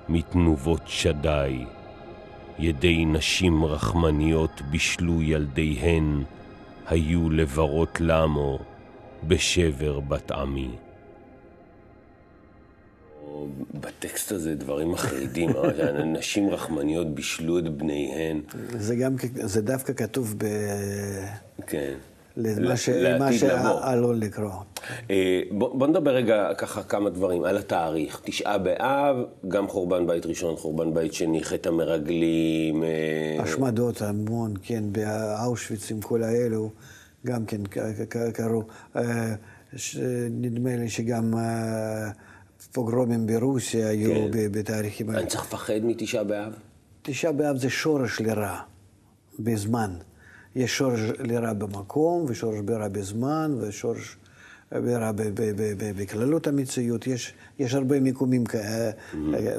מתנובות 0.10 0.82
שדי. 0.86 1.66
ידי 2.60 3.06
נשים 3.06 3.66
רחמניות 3.66 4.62
בישלו 4.62 5.22
ילדיהן, 5.22 6.24
היו 6.88 7.30
לברות 7.30 8.02
למו 8.02 8.60
בשבר 9.28 10.00
בת 10.00 10.32
עמי. 10.32 10.70
בטקסט 13.74 14.32
הזה 14.32 14.56
דברים 14.56 14.92
מחרידים? 14.92 15.50
נשים 16.06 16.50
רחמניות 16.50 17.16
בישלו 17.16 17.60
את 17.60 17.78
בניהן. 17.78 18.42
זה 18.78 18.96
גם, 18.96 19.16
זה 19.34 19.62
דווקא 19.62 19.94
כתוב 19.94 20.36
ב... 20.38 20.46
כן. 21.68 21.94
למה 22.38 23.34
שעלול 23.34 24.16
לקרות. 24.16 24.80
אה, 25.12 25.42
בוא 25.52 25.88
נדבר 25.88 26.12
רגע 26.12 26.54
ככה 26.58 26.84
כמה 26.84 27.10
דברים 27.10 27.44
על 27.44 27.58
התאריך. 27.58 28.22
תשעה 28.24 28.58
באב, 28.58 29.16
גם 29.48 29.68
חורבן 29.68 30.08
בית 30.08 30.26
ראשון, 30.26 30.56
חורבן 30.56 30.94
בית 30.94 31.14
שני, 31.14 31.44
חטא 31.44 31.70
המרגלים. 31.70 32.84
אה, 32.84 33.38
השמדות 33.40 34.02
המון, 34.02 34.54
כן, 34.64 34.84
באושוויץ 34.92 35.92
עם 35.92 36.02
כל 36.02 36.24
האלו, 36.24 36.70
גם 37.26 37.46
כן 37.46 37.62
קרו. 38.34 38.64
אה, 38.96 39.36
נדמה 40.32 40.76
לי 40.76 40.90
שגם 40.90 41.34
פוגרומים 42.72 43.28
ברוסיה 43.28 43.90
היו 43.90 44.32
כן. 44.34 44.52
בתאריכים 44.52 45.10
האלה. 45.10 45.22
אני 45.22 45.30
צריך 45.30 45.44
לפחד 45.44 45.80
מתשעה 45.84 46.24
באב? 46.24 46.54
תשעה 47.02 47.32
באב 47.32 47.58
זה 47.58 47.70
שורש 47.70 48.22
לרע, 48.22 48.60
בזמן. 49.40 49.92
יש 50.58 50.78
שורש 50.78 51.00
לרע 51.20 51.54
במקום, 51.54 52.26
ושורש 52.28 52.60
ברע 52.66 52.88
בזמן, 52.88 53.56
ושורש 53.60 54.18
ברע 54.72 55.12
בכללות 55.98 56.48
המציאות. 56.48 57.08
יש, 57.08 57.34
יש 57.60 57.74
הרבה 57.74 58.00
מיקומים 58.00 58.46
כאלה. 58.46 58.92
Mm-hmm. 58.92 59.16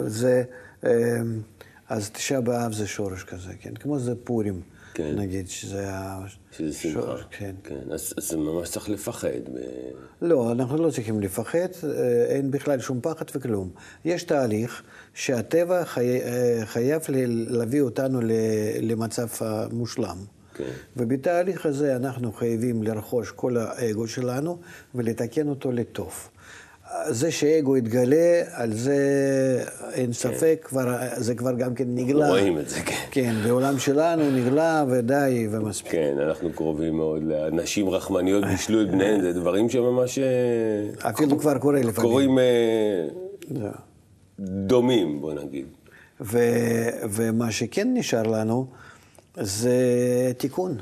זה, 0.06 0.42
אמ, 0.84 0.90
אז 1.88 2.10
תשעה 2.10 2.40
באב 2.40 2.72
זה 2.72 2.86
שורש 2.86 3.24
כזה, 3.24 3.52
כן? 3.60 3.74
כמו 3.74 3.98
זה 3.98 4.14
פורים. 4.24 4.60
כן. 4.94 5.14
נגיד 5.18 5.48
שזה 5.48 5.90
ה... 5.90 6.24
שזה 6.56 6.72
שמחה. 6.72 7.16
כן. 7.30 7.54
כן. 7.64 7.92
אז, 7.92 8.14
אז 8.16 8.34
ממש 8.34 8.68
צריך 8.68 8.88
לפחד. 8.88 9.28
ב... 9.28 9.58
לא, 10.22 10.52
אנחנו 10.52 10.76
לא 10.76 10.90
צריכים 10.90 11.20
לפחד, 11.20 11.58
אה, 11.58 12.24
אין 12.28 12.50
בכלל 12.50 12.80
שום 12.80 13.00
פחד 13.00 13.24
וכלום. 13.34 13.70
יש 14.04 14.22
תהליך 14.22 14.82
שהטבע 15.14 15.84
חי... 15.84 16.20
אה, 16.22 16.60
חייב 16.64 17.02
להביא 17.48 17.80
אותנו 17.80 18.20
למצב 18.82 19.28
המושלם. 19.40 20.37
כן. 20.58 20.64
ובתהליך 20.96 21.66
הזה 21.66 21.96
אנחנו 21.96 22.32
חייבים 22.32 22.82
לרכוש 22.82 23.30
כל 23.30 23.56
האגו 23.56 24.08
שלנו 24.08 24.58
ולתקן 24.94 25.48
אותו 25.48 25.72
לטוב. 25.72 26.28
זה 27.08 27.30
שאגו 27.30 27.76
יתגלה, 27.76 28.42
על 28.52 28.72
זה 28.72 28.96
אין 29.92 30.06
כן. 30.06 30.12
ספק, 30.12 30.60
כבר, 30.64 30.96
זה 31.16 31.34
כבר 31.34 31.54
גם 31.54 31.74
כן 31.74 31.84
נגלה. 31.88 32.28
רואים 32.28 32.58
את 32.58 32.68
זה, 32.68 32.80
כן. 32.80 32.94
כן, 33.10 33.34
בעולם 33.44 33.78
שלנו 33.78 34.30
נגלה 34.30 34.84
ודי 34.90 35.48
ומספיק. 35.50 35.92
כן, 35.92 36.16
אנחנו 36.20 36.52
קרובים 36.52 36.96
מאוד 36.96 37.22
לנשים 37.24 37.88
רחמניות 37.88 38.44
בישלו 38.44 38.82
את 38.82 38.90
בניהן, 38.90 39.20
זה 39.20 39.32
דברים 39.32 39.68
שממש... 39.68 40.18
אה, 40.18 41.10
אפילו 41.10 41.38
כבר 41.38 41.58
קורה 41.58 41.80
לפעמים. 41.80 42.10
קורים 42.10 42.38
אה, 42.38 43.08
דומים, 44.40 45.20
בוא 45.20 45.34
נגיד. 45.34 45.66
ו, 46.20 46.38
ומה 47.10 47.52
שכן 47.52 47.88
נשאר 47.94 48.22
לנו, 48.22 48.66
זה 49.40 50.32
תיקון. 50.36 50.76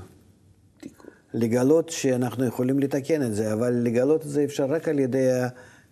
תיקון. 0.80 1.10
לגלות 1.34 1.88
שאנחנו 1.88 2.44
יכולים 2.44 2.78
לתקן 2.78 3.22
את 3.22 3.34
זה, 3.34 3.52
אבל 3.52 3.72
לגלות 3.72 4.22
את 4.22 4.28
זה 4.28 4.44
אפשר 4.44 4.64
רק 4.64 4.88
על 4.88 4.98
ידי 4.98 5.28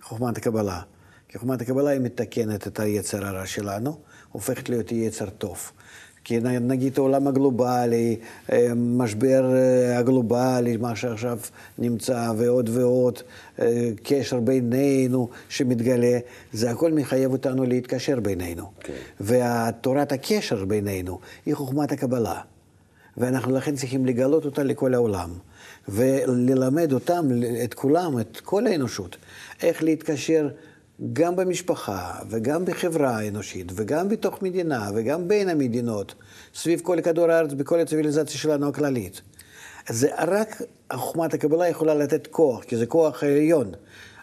חוכמת 0.03 0.37
הקבלה. 0.37 0.81
כי 1.29 1.39
חוכמת 1.39 1.61
הקבלה 1.61 1.91
היא 1.91 2.01
מתקנת 2.01 2.67
את 2.67 2.81
היצר 2.81 3.27
הרע 3.27 3.47
שלנו, 3.47 3.99
הופכת 4.33 4.69
להיות 4.69 4.93
יצר 4.93 5.31
טוב. 5.31 5.71
כי 6.25 6.41
נגיד 6.41 6.99
העולם 6.99 7.27
הגלובלי, 7.27 8.17
אה, 8.53 8.73
משבר 8.77 9.55
אה, 9.55 9.99
הגלובלי, 9.99 10.77
מה 10.77 10.97
שעכשיו 10.97 11.39
נמצא, 11.79 12.33
ועוד 12.37 12.69
ועוד, 12.73 13.19
אה, 13.59 13.91
קשר 14.03 14.41
בינינו 14.41 15.29
שמתגלה, 15.49 16.19
זה 16.53 16.71
הכל 16.71 16.93
מחייב 16.93 17.33
אותנו 17.33 17.65
להתקשר 17.65 18.21
בינינו. 18.21 18.63
Okay. 18.63 18.91
כן. 19.27 19.35
ותורת 19.71 20.13
הקשר 20.13 20.65
בינינו 20.65 21.19
היא 21.47 21.55
חוכמת 21.55 21.93
הקבלה. 21.93 22.41
ואנחנו 23.17 23.57
לכן 23.57 23.77
צריכים 23.77 24.07
לגלות 24.07 24.45
אותה 24.45 24.63
לכל 24.63 24.95
העולם. 24.95 25.31
וללמד 25.89 26.93
אותם, 26.93 27.29
את 27.65 27.75
כולם, 27.75 28.21
את 28.21 28.41
כל 28.41 28.67
האנושות, 28.67 29.17
איך 29.63 29.83
להתקשר 29.83 30.49
גם 31.13 31.37
במשפחה, 31.37 32.13
וגם 32.31 32.65
בחברה 32.65 33.19
האנושית, 33.19 33.73
וגם 33.75 34.09
בתוך 34.09 34.43
מדינה, 34.43 34.91
וגם 34.95 35.29
בין 35.29 35.49
המדינות, 35.49 36.15
סביב 36.55 36.81
כל 36.81 36.99
כדור 37.05 37.31
הארץ, 37.31 37.53
בכל 37.53 37.81
הציוויליזציה 37.81 38.39
שלנו 38.39 38.69
הכללית. 38.69 39.21
זה 39.89 40.09
רק 40.19 40.63
חוכמת 40.93 41.35
הקבלה 41.35 41.69
יכולה 41.69 41.95
לתת 41.95 42.27
כוח, 42.27 42.65
כי 42.65 42.77
זה 42.77 42.87
כוח 42.87 43.25
עליון. 43.25 43.73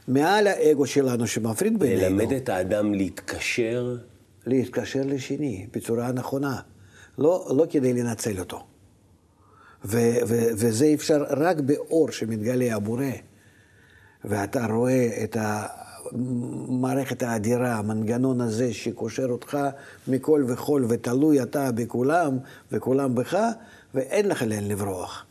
מעל 0.08 0.48
האגו 0.48 0.86
שלנו 0.86 1.28
שמפריד 1.28 1.80
בינינו. 1.80 2.02
ללמד 2.02 2.34
את 2.34 2.50
האדם 2.50 2.94
להתקשר? 2.94 3.96
להתקשר 4.46 5.02
לשני 5.06 5.68
בצורה 5.74 6.12
נכונה. 6.12 6.60
לא, 7.18 7.52
לא 7.58 7.66
כדי 7.70 7.94
לנצל 7.94 8.40
אותו. 8.40 8.64
ו- 9.86 10.18
ו- 10.28 10.50
וזה 10.58 10.92
אפשר 10.94 11.24
רק 11.30 11.60
באור 11.60 12.12
שמתגלה 12.12 12.76
הבורא. 12.76 13.06
ואתה 14.24 14.66
רואה 14.66 15.24
את 15.24 15.38
המערכת 16.12 17.24
האדירה, 17.24 17.76
המנגנון 17.76 18.42
הזה 18.42 18.74
שקושר 18.74 19.26
אותך 19.30 19.58
מכל 20.08 20.46
וכול 20.48 20.86
ותלוי 20.90 21.42
אתה 21.42 21.72
בכולם 21.72 22.38
וכולם 22.72 23.16
בך, 23.16 23.38
ואין 23.94 24.28
לך 24.28 24.42
לאן 24.42 24.64
לברוח. 24.64 25.26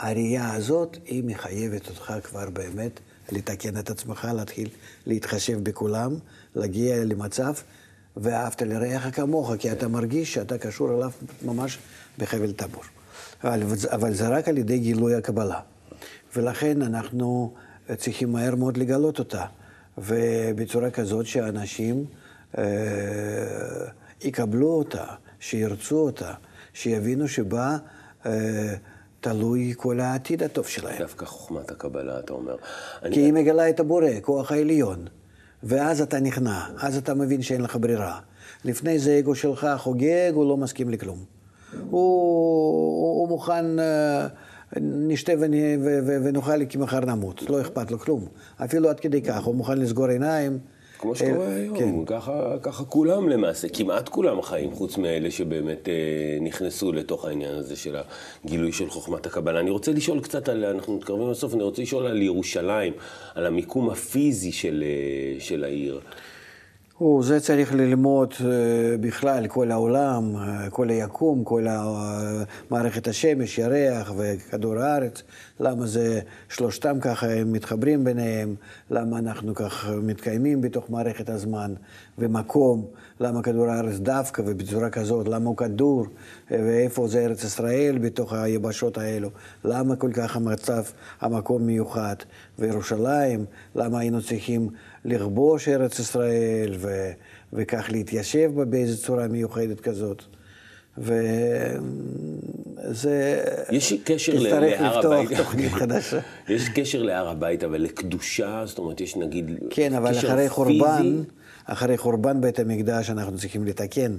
הראייה 0.00 0.54
הזאת, 0.54 0.96
היא 1.04 1.24
מחייבת 1.24 1.88
אותך 1.88 2.12
כבר 2.24 2.50
באמת 2.50 3.00
לתקן 3.32 3.78
את 3.78 3.90
עצמך, 3.90 4.28
להתחיל 4.34 4.68
להתחשב 5.06 5.64
בכולם, 5.64 6.14
להגיע 6.54 7.04
למצב, 7.04 7.52
ואהבת 8.16 8.62
לרעך 8.62 9.16
כמוך, 9.16 9.52
כי 9.58 9.72
אתה 9.72 9.88
מרגיש 9.88 10.34
שאתה 10.34 10.58
קשור 10.58 10.94
אליו 10.96 11.10
ממש 11.44 11.78
בחבל 12.18 12.52
טבור. 12.52 12.82
אבל, 13.44 13.62
אבל 13.88 14.14
זה 14.14 14.28
רק 14.28 14.48
על 14.48 14.58
ידי 14.58 14.78
גילוי 14.78 15.14
הקבלה. 15.14 15.60
ולכן 16.36 16.82
אנחנו 16.82 17.54
צריכים 17.96 18.32
מהר 18.32 18.54
מאוד 18.54 18.76
לגלות 18.76 19.18
אותה, 19.18 19.44
ובצורה 19.98 20.90
כזאת 20.90 21.26
שאנשים 21.26 22.04
אה, 22.58 22.64
יקבלו 24.24 24.68
אותה, 24.68 25.04
שירצו 25.40 25.96
אותה, 25.96 26.32
שיבינו 26.72 27.28
שבה 27.28 27.76
אה, 28.26 28.74
תלוי 29.20 29.74
כל 29.76 30.00
העתיד 30.00 30.42
הטוב 30.42 30.66
שלהם. 30.66 30.98
דווקא 30.98 31.26
חוכמת 31.26 31.70
הקבלה, 31.70 32.18
אתה 32.18 32.32
אומר. 32.32 32.56
כי 32.56 33.06
אני... 33.06 33.16
היא 33.16 33.32
מגלה 33.32 33.68
את 33.68 33.80
הבורא, 33.80 34.08
כוח 34.22 34.52
העליון. 34.52 35.06
ואז 35.62 36.00
אתה 36.00 36.20
נכנע, 36.20 36.66
אז 36.78 36.96
אתה 36.96 37.14
מבין 37.14 37.42
שאין 37.42 37.60
לך 37.60 37.76
ברירה. 37.80 38.20
לפני 38.64 38.98
זה 38.98 39.18
אגו 39.18 39.34
שלך 39.34 39.66
חוגג, 39.76 40.30
הוא 40.34 40.48
לא 40.48 40.56
מסכים 40.56 40.90
לכלום. 40.90 41.24
הוא, 41.90 43.20
הוא 43.20 43.28
מוכן, 43.28 43.78
אה, 43.78 44.26
נשתה 44.80 45.32
ונאכל 46.24 46.64
כי 46.64 46.78
מחר 46.78 47.00
נמות, 47.00 47.50
לא 47.50 47.60
אכפת 47.60 47.90
לו 47.90 47.98
כלום. 47.98 48.26
אפילו 48.64 48.88
עד 48.88 49.00
כדי 49.00 49.22
כך, 49.22 49.44
הוא 49.44 49.54
מוכן 49.54 49.78
לסגור 49.78 50.06
עיניים 50.06 50.58
כמו 51.02 51.14
שקורה 51.16 51.54
היום, 51.54 51.78
כן. 51.78 52.04
ככה, 52.06 52.54
ככה 52.62 52.84
כולם 52.84 53.28
למעשה, 53.28 53.68
כמעט 53.68 54.08
כולם 54.08 54.42
חיים, 54.42 54.72
חוץ 54.72 54.98
מאלה 54.98 55.30
שבאמת 55.30 55.88
אה, 55.88 56.38
נכנסו 56.40 56.92
לתוך 56.92 57.24
העניין 57.24 57.54
הזה 57.54 57.76
של 57.76 57.96
הגילוי 58.44 58.72
של 58.72 58.90
חוכמת 58.90 59.26
הקבלה. 59.26 59.60
אני 59.60 59.70
רוצה 59.70 59.92
לשאול 59.92 60.20
קצת 60.20 60.48
על, 60.48 60.64
אנחנו 60.64 60.96
מתקרבים 60.96 61.30
לסוף, 61.30 61.54
אני 61.54 61.62
רוצה 61.62 61.82
לשאול 61.82 62.06
על 62.06 62.22
ירושלים, 62.22 62.92
על 63.34 63.46
המיקום 63.46 63.90
הפיזי 63.90 64.52
של, 64.52 64.84
אה, 64.86 65.40
של 65.40 65.64
העיר. 65.64 66.00
הוא, 66.98 67.24
זה 67.24 67.40
צריך 67.40 67.74
ללמוד 67.74 68.34
אה, 68.40 68.96
בכלל, 69.00 69.46
כל 69.46 69.70
העולם, 69.70 70.36
אה, 70.36 70.70
כל 70.70 70.88
היקום, 70.88 71.44
כל 71.44 71.66
מערכת 72.70 73.08
השמש, 73.08 73.58
ירח 73.58 74.12
וכדור 74.16 74.78
הארץ, 74.78 75.22
למה 75.60 75.86
זה 75.86 76.20
שלושתם 76.48 76.98
ככה, 77.00 77.26
הם 77.32 77.52
מתחברים 77.52 78.04
ביניהם, 78.04 78.54
למה 78.90 79.18
אנחנו 79.18 79.54
כך 79.54 79.88
מתקיימים 80.02 80.60
בתוך 80.60 80.90
מערכת 80.90 81.28
הזמן 81.28 81.74
ומקום, 82.18 82.86
למה 83.20 83.42
כדור 83.42 83.66
הארץ 83.66 83.98
דווקא 83.98 84.42
ובצורה 84.46 84.90
כזאת, 84.90 85.28
למה 85.28 85.48
הוא 85.48 85.56
כדור, 85.56 86.06
ואיפה 86.50 87.08
זה 87.08 87.24
ארץ 87.24 87.44
ישראל 87.44 87.98
בתוך 87.98 88.32
היבשות 88.32 88.98
האלו, 88.98 89.30
למה 89.64 89.96
כל 89.96 90.10
כך 90.12 90.36
המצב, 90.36 90.82
המקום 91.20 91.62
מיוחד, 91.66 92.16
וירושלים, 92.58 93.44
למה 93.74 93.98
היינו 93.98 94.22
צריכים 94.22 94.68
לכבוש 95.04 95.68
ארץ 95.68 95.98
ישראל 95.98 96.74
ו, 96.78 97.10
וכך 97.52 97.86
להתיישב 97.92 98.50
בה 98.54 98.64
באיזו 98.64 99.02
צורה 99.02 99.28
מיוחדת 99.28 99.80
כזאת. 99.80 100.22
וזה... 100.98 101.24
יש 103.70 103.92
קשר 104.04 104.38
להר 104.38 104.56
הבית. 104.56 104.80
לפתוח 104.80 105.28
תוכנית 105.36 105.72
חדשה. 105.72 106.20
יש 106.48 106.68
קשר 106.68 107.02
להר 107.02 107.28
הבית, 107.28 107.64
אבל 107.64 107.80
לקדושה, 107.82 108.62
זאת 108.66 108.78
אומרת, 108.78 109.00
יש 109.00 109.16
נגיד 109.16 109.50
כן, 109.70 109.94
אבל 109.94 110.18
אחרי 110.18 110.48
חורבן, 110.48 111.22
אחרי 111.64 111.96
חורבן 111.96 112.40
בית 112.40 112.58
המקדש 112.58 113.10
אנחנו 113.10 113.38
צריכים 113.38 113.64
לתקן 113.64 114.16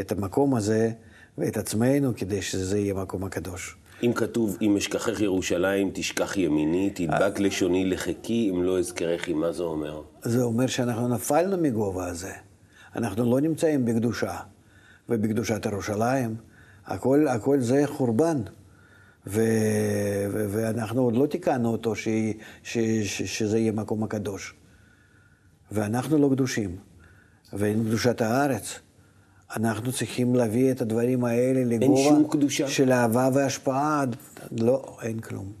את 0.00 0.12
המקום 0.12 0.54
הזה 0.54 0.90
ואת 1.38 1.56
עצמנו 1.56 2.16
כדי 2.16 2.42
שזה 2.42 2.78
יהיה 2.78 2.94
מקום 2.94 3.24
הקדוש. 3.24 3.76
אם 4.02 4.12
כתוב, 4.12 4.58
אם 4.60 4.76
אשכחך 4.76 5.20
ירושלים, 5.20 5.90
תשכח 5.94 6.36
ימיני, 6.36 6.90
תדבק 6.94 7.38
לשוני 7.40 7.84
לחכי, 7.84 8.50
אם 8.50 8.62
לא 8.62 8.78
אזכרכי, 8.78 9.32
מה 9.32 9.52
זה 9.52 9.62
אומר? 9.62 10.02
זה 10.22 10.42
אומר 10.42 10.66
שאנחנו 10.66 11.08
נפלנו 11.08 11.56
מגובה 11.58 12.06
הזה. 12.06 12.32
אנחנו 12.96 13.30
לא 13.30 13.40
נמצאים 13.40 13.84
בקדושה. 13.84 14.38
ובקדושת 15.08 15.66
ירושלים, 15.66 16.36
הכל, 16.86 17.28
הכל 17.28 17.60
זה 17.60 17.82
חורבן. 17.86 18.42
ו, 19.26 19.40
ו, 20.32 20.46
ואנחנו 20.50 21.02
עוד 21.02 21.16
לא 21.16 21.26
תיקנו 21.26 21.68
אותו 21.68 21.96
ש, 21.96 22.08
ש, 22.62 22.78
ש, 22.78 23.22
שזה 23.22 23.58
יהיה 23.58 23.72
מקום 23.72 24.04
הקדוש. 24.04 24.54
ואנחנו 25.72 26.18
לא 26.18 26.28
קדושים, 26.32 26.76
ואין 27.52 27.84
קדושת 27.84 28.20
הארץ. 28.20 28.78
אנחנו 29.56 29.92
צריכים 29.92 30.34
להביא 30.34 30.72
את 30.72 30.80
הדברים 30.80 31.24
האלה 31.24 31.64
לגובה 31.64 32.68
של 32.68 32.92
אהבה 32.92 33.28
והשפעה. 33.34 34.04
לא, 34.50 34.96
אין 35.02 35.20
כלום. 35.20 35.52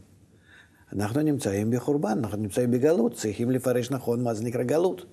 אנחנו 0.92 1.22
נמצאים 1.22 1.70
בחורבן, 1.70 2.18
אנחנו 2.18 2.38
נמצאים 2.38 2.70
בגלות, 2.70 3.14
צריכים 3.14 3.50
לפרש 3.50 3.90
נכון 3.90 4.22
מה 4.22 4.34
זה 4.34 4.44
נקרא 4.44 4.62
גלות. 4.62 5.04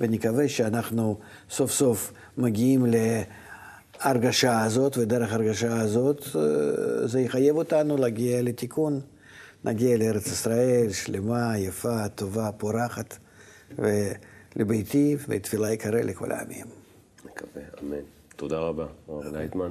ונקווה 0.00 0.48
שאנחנו 0.48 1.18
סוף 1.50 1.70
סוף 1.70 2.12
מגיעים 2.38 2.86
להרגשה 4.04 4.62
הזאת, 4.62 4.98
ודרך 4.98 5.32
הרגשה 5.32 5.80
הזאת 5.80 6.22
אה, 6.36 7.06
זה 7.06 7.20
יחייב 7.20 7.56
אותנו 7.56 7.96
להגיע 7.96 8.42
לתיקון. 8.42 9.00
נגיע 9.64 9.96
לארץ 9.96 10.26
ישראל 10.26 10.92
שלמה, 10.92 11.58
יפה, 11.58 12.08
טובה, 12.08 12.50
פורחת, 12.52 13.18
ולביתי, 13.78 15.16
ותפילה 15.28 15.72
יקרא 15.72 16.00
לכל 16.00 16.32
העמים. 16.32 16.66
מקווה, 17.24 17.62
אמן. 17.82 17.96
תודה 18.36 18.58
רבה, 18.58 18.86
הרב 19.08 19.36
לייטמן. 19.36 19.70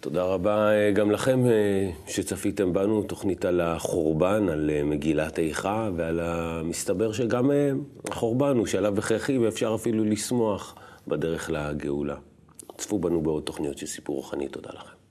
תודה 0.00 0.24
רבה 0.24 0.70
אה, 0.72 0.92
גם 0.92 1.10
לכם 1.10 1.46
אה, 1.46 1.90
שצפיתם 2.06 2.72
בנו, 2.72 3.02
תוכנית 3.02 3.44
על 3.44 3.60
החורבן, 3.60 4.48
על 4.48 4.70
אה, 4.70 4.82
מגילת 4.84 5.38
איכה, 5.38 5.90
ועל 5.96 6.20
המסתבר 6.20 7.12
שגם 7.12 7.50
החורבן 8.10 8.56
הוא 8.56 8.66
שלב 8.66 8.98
הכרחי 8.98 9.38
ואפשר 9.38 9.74
אפילו 9.74 10.04
לשמוח 10.04 10.74
בדרך 11.08 11.50
לגאולה. 11.50 12.16
צפו 12.76 12.98
בנו 12.98 13.20
בעוד 13.20 13.42
תוכניות 13.42 13.78
של 13.78 13.86
סיפור 13.86 14.16
רוחני, 14.16 14.48
תודה 14.48 14.70
לכם. 14.72 15.02